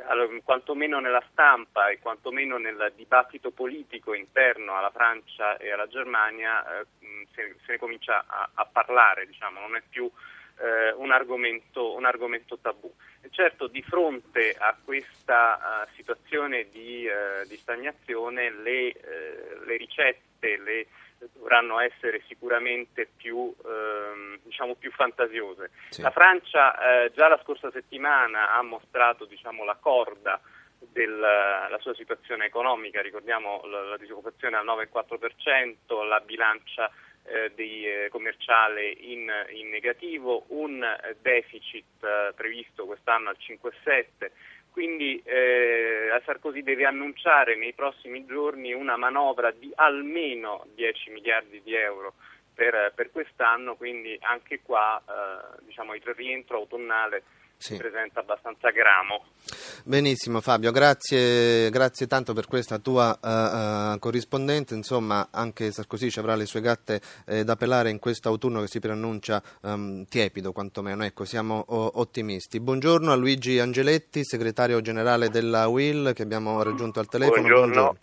[0.08, 6.80] allora, quantomeno nella stampa e quantomeno nel dibattito politico interno alla Francia e alla Germania
[6.80, 6.86] eh,
[7.34, 10.10] se, se, ne comincia a, a parlare, diciamo, non è più
[10.60, 12.91] eh, un, argomento, un, argomento, tabù.
[13.30, 20.57] Certo, di fronte a questa uh, situazione di, uh, di, stagnazione, le, uh, le ricette,
[20.57, 20.88] le,
[21.34, 25.71] dovranno essere sicuramente più, ehm, diciamo, più fantasiose.
[25.89, 26.01] Sì.
[26.01, 26.76] La Francia
[27.15, 30.41] già la scorsa settimana ha mostrato diciamo, la corda
[30.91, 36.91] della sua situazione economica, ricordiamo la, la disoccupazione al 9,4%, la bilancia
[37.55, 40.86] di, eh, commerciale in, in, negativo, un
[41.21, 44.32] deficit eh, previsto quest'anno al 5,7%.
[44.71, 51.76] Quindi eh, Sarkozy deve annunciare nei prossimi giorni una manovra di almeno 10 miliardi di
[51.76, 52.15] euro
[52.55, 57.24] per, per quest'anno, quindi anche qua eh, diciamo, il rientro autunnale
[57.64, 57.76] Sì.
[57.76, 59.24] si presenta abbastanza gramo.
[59.86, 66.20] Benissimo Fabio, grazie, grazie tanto per questa tua eh, eh, corrispondenza, insomma anche Sarkozy ci
[66.20, 70.51] avrà le sue gatte eh, da pelare in questo autunno che si preannuncia ehm, tiepido
[70.51, 72.59] quantomeno, ecco siamo o- ottimisti.
[72.59, 77.47] Buongiorno a Luigi Angeletti, segretario generale della UIL che abbiamo raggiunto al telefono.
[77.47, 77.95] Buongiorno.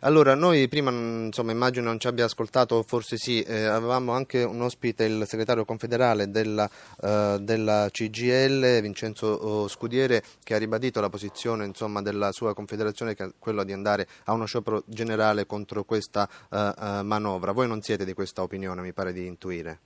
[0.00, 4.42] Allora noi prima mm, insomma immagino non ci abbia ascoltato, forse sì, eh, avevamo anche
[4.42, 6.68] un ospite, il segretario confederale della,
[7.00, 13.14] eh, della CGL, Vincenzo oh, Scudiere, che ha ribadito la posizione insomma, della sua confederazione,
[13.14, 17.52] che è quella di andare a uno sciopero generale contro questa eh, manovra.
[17.52, 19.78] Voi non siete di questa opinione, mi pare di intuire.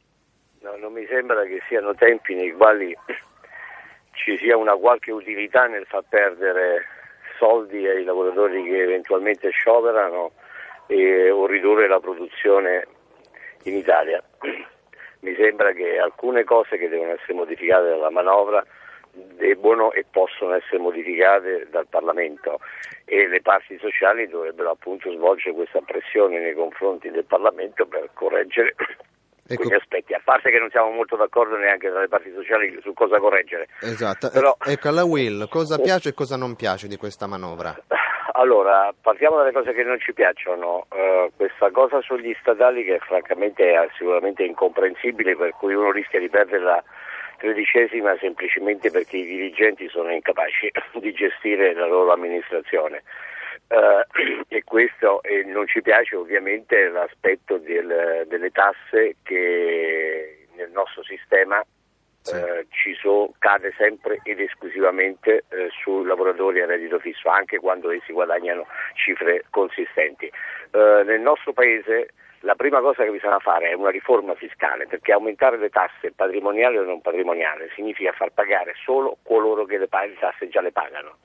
[0.60, 2.96] No, non mi sembra che siano tempi nei quali
[4.12, 6.84] ci sia una qualche utilità nel far perdere
[7.38, 10.32] soldi ai lavoratori che eventualmente scioperano
[10.86, 12.86] e, o ridurre la produzione
[13.64, 14.22] in Italia.
[15.20, 18.64] Mi sembra che alcune cose che devono essere modificate dalla manovra
[19.36, 22.60] debbono e possono essere modificate dal Parlamento
[23.04, 28.74] e le parti sociali dovrebbero appunto svolgere questa pressione nei confronti del Parlamento per correggere
[29.50, 29.62] Ecco.
[29.62, 32.92] quegli aspetti, a parte che non siamo molto d'accordo neanche tra le parti sociali su
[32.92, 33.68] cosa correggere.
[33.80, 34.28] Esatto.
[34.30, 37.74] Però- Ecco, alla Will, cosa piace e cosa non piace di questa manovra?
[38.32, 40.86] Allora, partiamo dalle cose che non ci piacciono.
[40.92, 46.28] Eh, questa cosa sugli statali che francamente è sicuramente incomprensibile, per cui uno rischia di
[46.28, 46.84] perdere la
[47.38, 50.70] tredicesima semplicemente perché i dirigenti sono incapaci
[51.00, 53.02] di gestire la loro amministrazione.
[53.68, 61.02] Eh, e questo eh, non ci piace ovviamente l'aspetto del- delle tasse che nel nostro
[61.04, 67.58] sistema eh, ci so- cade sempre ed esclusivamente eh, sui lavoratori a reddito fisso, anche
[67.58, 70.30] quando essi guadagnano cifre consistenti.
[70.70, 72.10] Nel nostro paese
[72.40, 76.78] la prima cosa che bisogna fare è una riforma fiscale, perché aumentare le tasse patrimoniali
[76.78, 81.16] o non patrimoniali significa far pagare solo coloro che le, tasse già le pagano.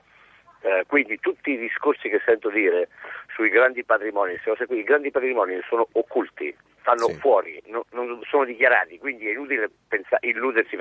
[0.64, 2.88] Eh, quindi tutti i discorsi che sento dire
[3.34, 8.98] sui grandi patrimoni, qui, i grandi patrimoni sono occulti, stanno fuori, no- non sono dichiarati,
[8.98, 10.74] quindi è inutile pensa- illudersi.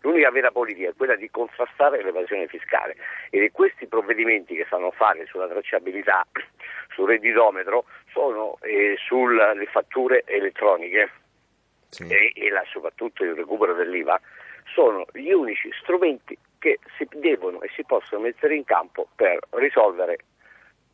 [0.00, 2.96] L'unica vera politica è quella di contrastare l'evasione fiscale.
[3.28, 6.26] Ed è questi provvedimenti che fanno fare sulla tracciabilità,
[6.94, 11.10] sul redditometro, sono eh, sulle fatture elettroniche.
[12.08, 14.18] E, e la- soprattutto il recupero dell'IVA
[14.72, 20.18] sono gli unici strumenti che si devono e si possono mettere in campo per risolvere,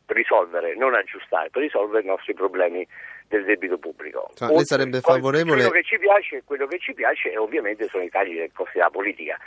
[0.07, 2.87] risolvere non aggiustare, per risolvere i nostri problemi
[3.27, 4.27] del debito pubblico.
[4.31, 8.03] Insomma, lei sarebbe favorevole- Quello che ci piace, quello che ci piace è ovviamente sono
[8.03, 9.37] i tagli del costi della politica,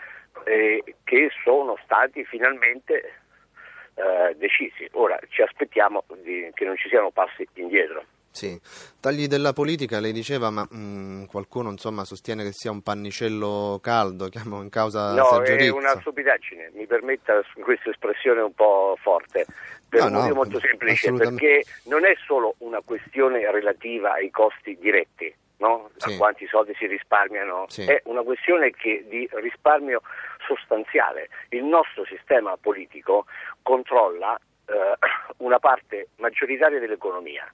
[0.45, 3.15] eh, che sono stati finalmente
[3.95, 4.89] eh, decisi.
[4.93, 8.05] Ora ci aspettiamo di- che non ci siano passi indietro.
[8.33, 8.59] Sì,
[9.01, 14.29] tagli della politica, lei diceva, ma mm, qualcuno insomma sostiene che sia un pannicello caldo,
[14.31, 15.75] chiamo in causa No, Sergio è Rizzo.
[15.77, 19.47] una stupidaggine, mi permetta questa espressione un po' forte,
[19.89, 24.31] per No, un no, motivo molto semplice, perché non è solo una questione relativa ai
[24.31, 25.91] costi diretti, no?
[25.97, 26.13] Sì.
[26.15, 27.83] a quanti soldi si risparmiano, Sì.
[27.85, 30.03] è una questione che di risparmio
[30.47, 31.29] sostanziale.
[31.49, 33.27] Il nostro sistema politico
[33.63, 34.97] controlla eh,
[35.39, 37.53] una parte maggioritaria dell'economia.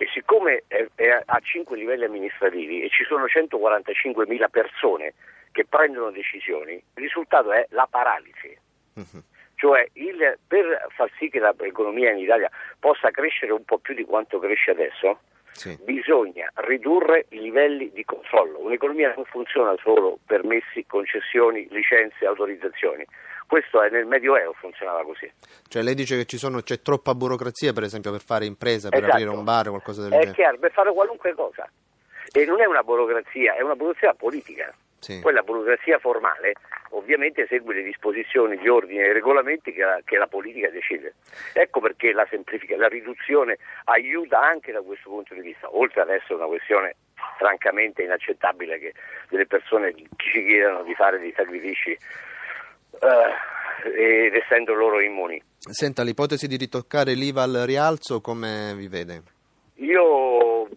[0.00, 5.14] E siccome è, è a cinque livelli amministrativi e ci sono 145.000 persone
[5.50, 8.56] che prendono decisioni, il risultato è la paralisi.
[8.94, 9.22] Mhm.
[9.56, 14.04] Cioè il- per far sì che l'economia in Italia possa crescere un po' più di
[14.04, 15.18] quanto cresce adesso,
[15.82, 18.60] bisogna ridurre i livelli di controllo.
[18.60, 23.04] Un'economia non funziona solo permessi, concessioni, licenze, autorizzazioni.
[23.48, 25.30] Questo è nel Medioevo funzionava così.
[25.68, 28.98] Cioè lei dice che ci sono, c'è troppa burocrazia per esempio per fare impresa, per
[28.98, 29.14] Esatto.
[29.14, 30.32] aprire un bar o qualcosa del È genere.
[30.34, 31.66] chiaro, per fare qualunque cosa.
[32.30, 34.70] E non è una burocrazia, è una burocrazia politica.
[35.00, 35.20] Sì.
[35.22, 36.52] Quella burocrazia formale
[36.90, 41.14] ovviamente segue le disposizioni, gli ordini e i regolamenti che la, che la politica decide.
[41.54, 46.10] Ecco perché la semplifica, la riduzione aiuta anche da questo punto di vista, oltre ad
[46.10, 46.96] essere una questione
[47.38, 48.92] francamente inaccettabile che
[49.30, 51.96] delle persone ci chiedano di fare dei sacrifici
[53.00, 55.42] ed essendo loro immuni.
[55.58, 59.22] Senta, l'ipotesi di ritoccare l'IVA al rialzo come vi vede?
[59.76, 60.68] Io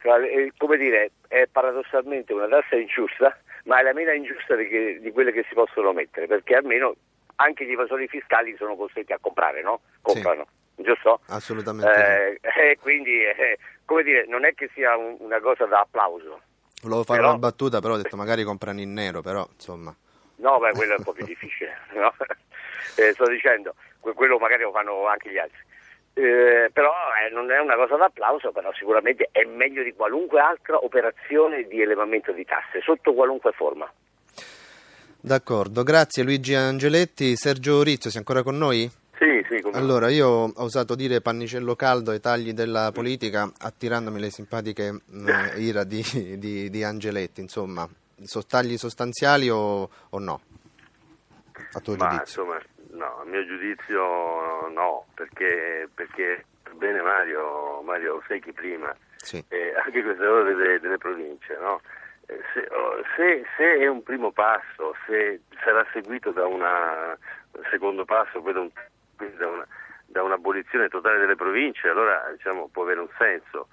[0.00, 4.98] Cioè, come dire, è paradossalmente una tassa ingiusta, ma è la meno ingiusta di, che,
[5.00, 6.94] di quelle che si possono mettere, perché almeno
[7.36, 9.80] anche gli evasori fiscali sono costretti a comprare, no?
[10.00, 10.46] Comprano.
[10.76, 10.82] Sì.
[10.82, 11.20] Giusto?
[11.26, 12.38] Assolutamente.
[12.40, 16.40] Eh, eh, quindi, eh, come dire, non è che sia un, una cosa da applauso.
[16.82, 17.30] Volevo fare però...
[17.30, 19.94] una battuta, però ho detto magari comprano in nero, però insomma.
[20.38, 21.76] No, beh, quello è un po' più difficile.
[21.94, 22.14] No?
[22.96, 25.60] Eh, sto dicendo, quello magari lo fanno anche gli altri.
[26.14, 26.92] Eh, però
[27.24, 31.80] eh, non è una cosa d'applauso, però sicuramente è meglio di qualunque altra operazione di
[31.80, 33.88] elevamento di tasse, sotto qualunque forma.
[35.20, 37.36] D'accordo, grazie Luigi Angeletti.
[37.36, 38.90] Sergio Rizzo, sei ancora con noi?
[39.18, 39.60] Sì, sì.
[39.60, 45.02] Come allora, io ho osato dire pannicello caldo ai tagli della politica, attirandomi le simpatiche
[45.12, 46.02] eh, ira di,
[46.38, 47.94] di, di, Angeletti, insomma, so,
[48.46, 50.40] tagli sostanziali o, o no?
[51.72, 52.42] A tuo Ma, giudizio?
[52.42, 52.60] Insomma,
[52.92, 56.44] no, a mio giudizio no, perché, perché
[56.74, 59.42] bene Mario, Mario Secchi prima, sì.
[59.48, 61.80] eh, anche queste ore delle, delle province, no?
[62.26, 66.62] Eh, se, oh, se, se, è un primo passo, se sarà seguito da un
[67.70, 68.70] secondo passo, poi da, un,
[69.16, 69.66] da, una,
[70.06, 73.68] da, un'abolizione totale delle province, allora diciamo, può avere un senso,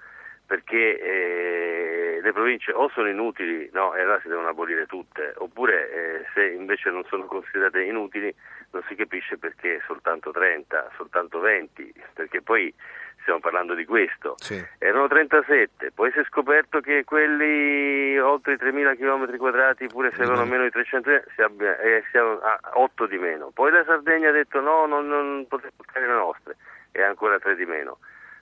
[0.46, 5.90] perché eh, le province o sono inutili no, e allora si devono abolire tutte, oppure
[5.90, 8.34] eh, se invece non sono considerate inutili
[8.70, 12.72] non si capisce perché soltanto 30, soltanto 20, perché poi
[13.20, 14.34] stiamo parlando di questo.
[14.38, 14.64] Sì.
[14.78, 20.22] Erano 37, poi si è scoperto che quelli oltre i 3.000 km quadrati, pure se
[20.22, 23.50] avevano meno di 300, si abbia, eh, siamo a 8 di meno.
[23.52, 26.56] Poi la Sardegna ha detto no, non, non potete portare le nostre,
[26.92, 27.98] e ancora 3 di meno.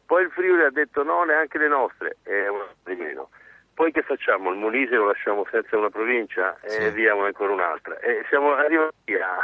[0.07, 3.31] Poi il Friuli ha detto no, neanche le nostre, e una di meno.
[3.75, 4.51] Poi che facciamo?
[4.51, 6.91] Il Molise lo lasciamo senza una provincia e Sì.
[6.91, 7.99] via ancora un'altra.
[7.99, 9.37] E siamo arrivati a,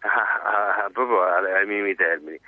[0.00, 2.38] a- a- proprio ai minimi termini.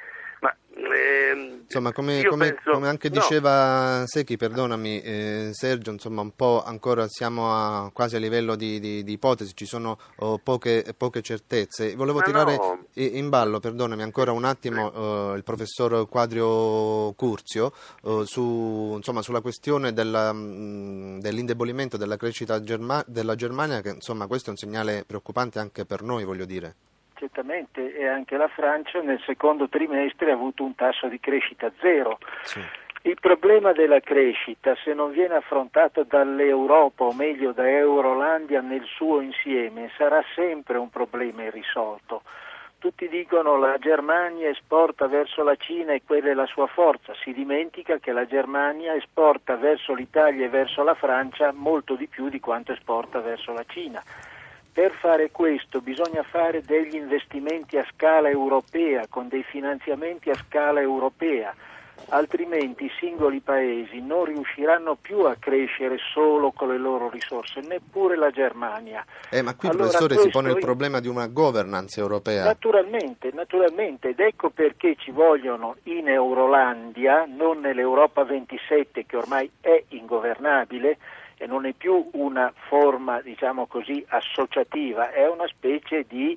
[0.41, 6.21] Ma ehm, Insomma, come, come- penso- come anche no, diceva Secchi, perdonami eh, Sergio, insomma
[6.21, 10.39] un po' ancora siamo a, quasi a livello di, di- di ipotesi, ci sono oh,
[10.39, 11.95] poche, poche certezze.
[11.95, 12.85] Volevo Ma tirare no.
[12.95, 17.73] in ballo, perdonami ancora un attimo, eh, il professor Quadrio Curzio
[18.03, 24.27] eh, su, insomma, sulla questione della, mh, dell'indebolimento della crescita germa- della Germania, che insomma
[24.27, 26.75] questo è un segnale preoccupante anche per noi, voglio dire.
[27.21, 32.19] Certamente, e anche la Francia nel secondo trimestre ha avuto un tasso di crescita zero.
[32.45, 32.65] Sì.
[33.03, 39.21] Il problema della crescita, se non viene affrontato dall'Europa, o meglio da Eurolandia nel suo
[39.21, 42.23] insieme, sarà sempre un problema irrisolto.
[42.79, 47.35] Tutti dicono la Germania esporta verso la Cina e quella è la sua forza, si
[47.35, 52.41] dimentica che la Germania esporta verso l'Italia e verso la Francia molto di più di
[52.41, 54.03] quanto esporta verso la Cina.
[54.81, 60.81] Per fare questo bisogna fare degli investimenti a scala europea, con dei finanziamenti a scala
[60.81, 61.55] europea,
[62.09, 68.17] altrimenti i singoli paesi non riusciranno più a crescere solo con le loro risorse, neppure
[68.17, 69.05] la Germania.
[69.29, 72.45] Eh, ma qui, Allora, professore, si pone il problema di una governance europea.
[72.45, 79.85] Naturalmente, naturalmente, ed ecco perché ci vogliono in Eurolandia, non nell'Europa 27 che ormai è
[79.89, 80.97] ingovernabile
[81.47, 86.37] non è più una forma, diciamo così, associativa, è una specie di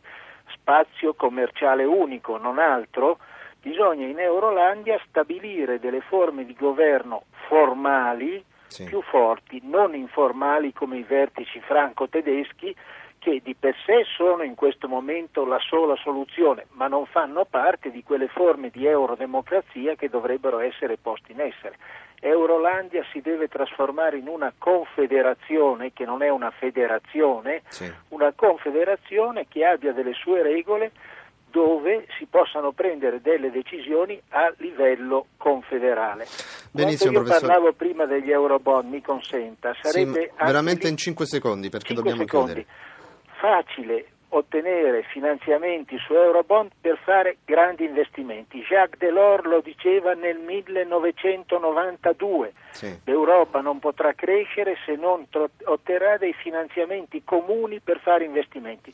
[0.51, 3.19] spazio commerciale unico, non altro.
[3.61, 8.85] Bisogna in Eurolandia stabilire delle forme di governo formali Sì.
[8.85, 12.75] più forti, non informali come i vertici franco-tedeschi
[13.19, 17.89] che di per sé sono in questo momento la sola soluzione, ma non fanno parte
[17.89, 21.77] di quelle forme di eurodemocrazia che dovrebbero essere poste in essere.
[22.25, 27.91] Eurolandia si deve trasformare in una confederazione che non è una federazione, Sì.
[28.09, 30.91] una confederazione che abbia delle sue regole
[31.51, 36.25] dove si possano prendere delle decisioni a livello confederale.
[36.71, 37.47] Benissimo, Quando io professore.
[37.51, 41.93] parlavo prima degli eurobond, mi consenta, Sì, sarebbe anche veramente lì- in 5 secondi perché
[41.93, 42.53] cinque dobbiamo secondi.
[42.65, 42.75] chiudere.
[43.39, 44.05] Facile
[44.35, 48.61] ottenere finanziamenti su Eurobond per fare grandi investimenti.
[48.61, 52.53] Jacques Delors lo diceva nel 1992.
[52.73, 52.99] Sì.
[53.05, 58.93] L'Europa non potrà crescere se non tro- otterrà dei finanziamenti comuni per fare investimenti.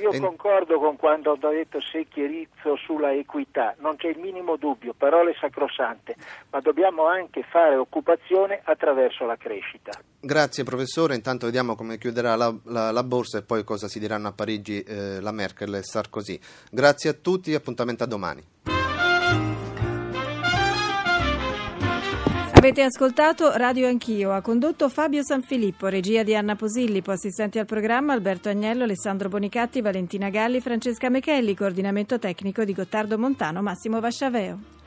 [0.00, 4.18] Io E- concordo con quando ha detto Secchi e Rizzo sulla equità, non c'è il
[4.18, 6.16] minimo dubbio, parole sacrosante,
[6.50, 9.92] ma dobbiamo anche fare occupazione attraverso la crescita.
[10.22, 14.28] Grazie professore, intanto vediamo come chiuderà la, la- la borsa e poi cosa si diranno
[14.28, 16.38] a Parigi eh, la Merkel e Sarkozy.
[16.70, 18.69] Grazie a tutti, appuntamento a domani.
[22.60, 28.12] Avete ascoltato Radio Anch'io, ha condotto Fabio Sanfilippo, regia di Anna Posillipo, assistenti al programma
[28.12, 34.79] Alberto Agnello, Alessandro Bonicatti, Valentina Galli, Francesca Mechelli, coordinamento tecnico di Gottardo Montano, Massimo Vasciaveo.